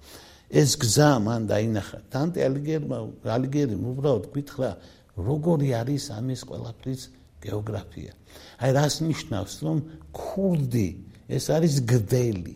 ეს 0.50 0.78
გზა 0.78 1.12
მან 1.26 1.42
დაინახა. 1.50 1.98
დანტე 2.14 2.40
ალიგერმა, 2.46 2.98
ალიგერი 3.26 3.76
უბრალოდ 3.76 4.26
გითხრა, 4.36 4.70
როგორი 5.18 5.70
არის 5.82 6.04
ამის 6.14 6.42
ყველაფრის 6.46 7.02
გეოგრაფია. 7.42 8.14
აი 8.62 8.70
რას 8.78 8.96
ნიშნავს, 9.02 9.54
რომ 9.66 9.78
ქურდი 10.14 10.90
ეს 11.30 11.46
არის 11.50 11.76
გდელი. 11.90 12.56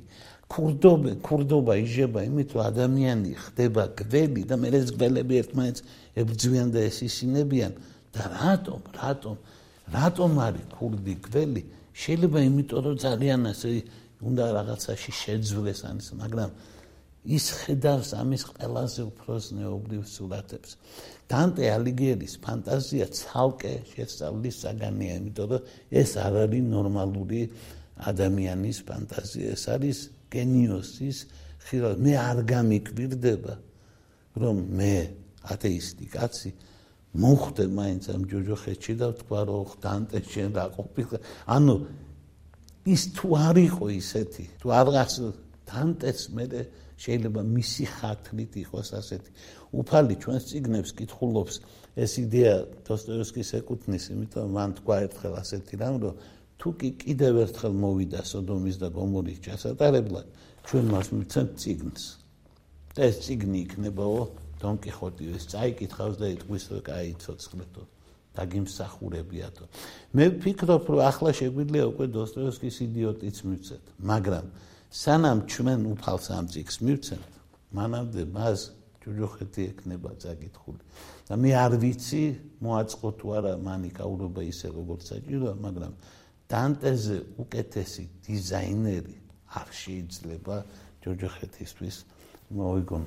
ქურდობა, 0.49 1.11
ქურდობა 1.25 1.73
იჟება 1.85 2.19
იმით, 2.25 2.49
რომ 2.57 2.63
ადამიანი 2.69 3.31
ხდება 3.37 3.83
გდელი 3.97 4.41
და 4.49 4.55
მე 4.57 4.67
ეს 4.81 4.89
გდელები 4.97 5.33
ერთმანეთს 5.41 5.81
ებრძვიან 6.17 6.67
და 6.73 6.79
ესისინებიან 6.89 7.73
და 8.13 8.21
რატომ, 8.33 8.81
რატომ, 8.97 9.35
რატომ 9.93 10.31
არის 10.41 10.65
ქურდი 10.73 11.13
გდელი? 11.25 11.63
შეიძლება 11.93 12.39
იმიტომ 12.49 12.79
რომ 12.85 12.95
ძალიან 13.05 13.41
ასე 13.53 13.69
უნდა 14.29 14.45
რაღაცაში 14.57 15.11
შეძვლეს 15.21 15.79
ამის 15.89 16.07
მაგრამ 16.21 16.49
ის 17.27 17.45
ხედავს 17.59 18.09
ამის 18.15 18.43
ყველაზე 18.47 19.01
უფრო 19.11 19.33
ზნეობრივ 19.43 20.03
სურათებს. 20.07 20.69
დანტე 21.29 21.65
ალიგიერის 21.75 22.33
ფანტაზია 22.45 23.05
ცალკე 23.11 23.73
შესწავლის 23.91 24.55
საგანია 24.63 25.13
იმიტომ 25.19 25.47
რომ 25.51 25.61
ეს 26.01 26.11
არ 26.15 26.33
არის 26.47 26.63
ნორმალური 26.73 27.41
ადამიანის 28.09 28.79
ფანტაზია 28.87 29.47
ეს 29.55 29.63
არის 29.75 29.97
გენიოსის 30.31 31.17
ხილვა. 31.67 31.91
მე 31.99 32.13
არ 32.29 32.37
გამიკვირდება 32.53 33.53
რომ 34.39 34.55
მე 34.79 34.95
ათეისტი 35.53 36.05
კაცი 36.15 36.49
მოხდე 37.17 37.63
მაინც 37.73 38.03
ამ 38.13 38.21
ჯოჯოხეთში 38.29 38.93
და 39.01 39.07
თქვა 39.17 39.41
რომ 39.49 39.69
დანტე 39.81 40.19
შენ 40.29 40.49
რა 40.57 40.65
ყოფილი 40.77 41.17
ანუ 41.55 41.75
ის 42.93 43.01
თუ 43.17 43.27
არ 43.49 43.57
იყო 43.69 43.85
ისეთი 44.01 44.43
თუ 44.61 44.67
აღას 44.79 45.13
დანტეს 45.69 46.21
მე 46.37 46.45
შეიძლება 46.99 47.41
მისი 47.47 47.85
ხათლით 47.95 48.53
იყოს 48.59 48.89
ასეთი. 48.99 49.31
უფალი 49.79 50.15
ჩვენს 50.19 50.43
ციგნებს 50.49 50.91
კითხულობს 50.99 51.55
ეს 52.03 52.11
იდეა 52.23 52.55
დოსტოევსკის 52.87 53.49
ეკუთვნის 53.59 54.05
იმიტომ 54.13 54.47
მან 54.57 54.69
თქვა 54.79 54.95
ერთხელ 55.05 55.33
ასეთი 55.39 55.75
რამ 55.79 55.95
რომ 56.03 56.15
თუ 56.59 56.69
კი 56.79 56.89
კიდევ 57.03 57.33
ერთხელ 57.45 57.73
მოვიდა 57.83 58.21
სოდომის 58.31 58.77
და 58.83 58.87
გომორის 58.97 59.39
ჩასატარებლად 59.47 60.27
ჩვენ 60.67 60.85
მას 60.93 61.07
მიცემთ 61.15 61.51
ციგნს 61.61 62.03
და 62.95 63.01
ეს 63.07 63.15
ციგნი 63.23 63.59
იქნებაო 63.63 64.21
დონ 64.59 64.75
კიხოტი 64.83 65.23
ეს 65.35 65.43
წაიკითხავს 65.51 66.15
და 66.19 66.27
იტყვის 66.35 66.63
რომ 66.71 66.81
კაი 66.89 67.11
ცოცხლეთო 67.23 67.83
დაგიმსახურებიათო. 68.39 69.65
მე 70.15 70.25
ვფიქრობ 70.35 70.83
რომ 70.89 70.99
ახლა 71.09 71.31
შეგვიძლია 71.39 71.83
უკვე 71.91 72.05
დოსტოევსკის 72.15 72.77
იდიოტიც 72.87 73.37
მივცეთ 73.47 73.83
მაგრამ 74.09 74.45
სანამ 74.89 75.39
ჩვენ 75.51 75.79
უფალს 75.93 76.27
ამ 76.37 76.45
ციკს 76.53 76.75
მივცემთ 76.85 77.31
მანამდე 77.77 78.21
მას 78.35 78.59
ჯუჯოხეთი 79.01 79.61
ეკნება 79.71 80.11
წაკითხული. 80.21 80.81
და 81.29 81.33
მე 81.37 81.51
არ 81.65 81.73
ვიცი 81.81 82.23
მოაწყო 82.65 83.09
თუ 83.19 83.27
არა 83.37 83.53
მანი 83.67 83.89
კაურობა 83.93 84.41
ისე 84.49 84.67
როგორც 84.73 85.01
საჭიროა 85.13 85.53
მაგრამ 85.65 85.93
დანტეზე 86.49 87.17
უკეთესი 87.43 88.03
დიზაინერი 88.25 89.15
არ 89.59 89.69
შეიძლება 89.81 90.55
ჯუჯოხეთისთვის 91.05 91.95
მოიგონ 92.49 93.03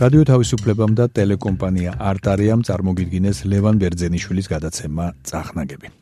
რადიო 0.00 0.22
თავისუფლებამ 0.30 0.94
და 0.96 1.04
ტელეკომპანია 1.12 1.90
არტარიამ 2.10 2.64
წარმოგიდგინეს 2.64 3.44
ლევან 3.52 3.80
ბერძენიშვილის 3.82 4.48
გადაცემა. 4.48 5.12
წახნაგები 5.28 5.92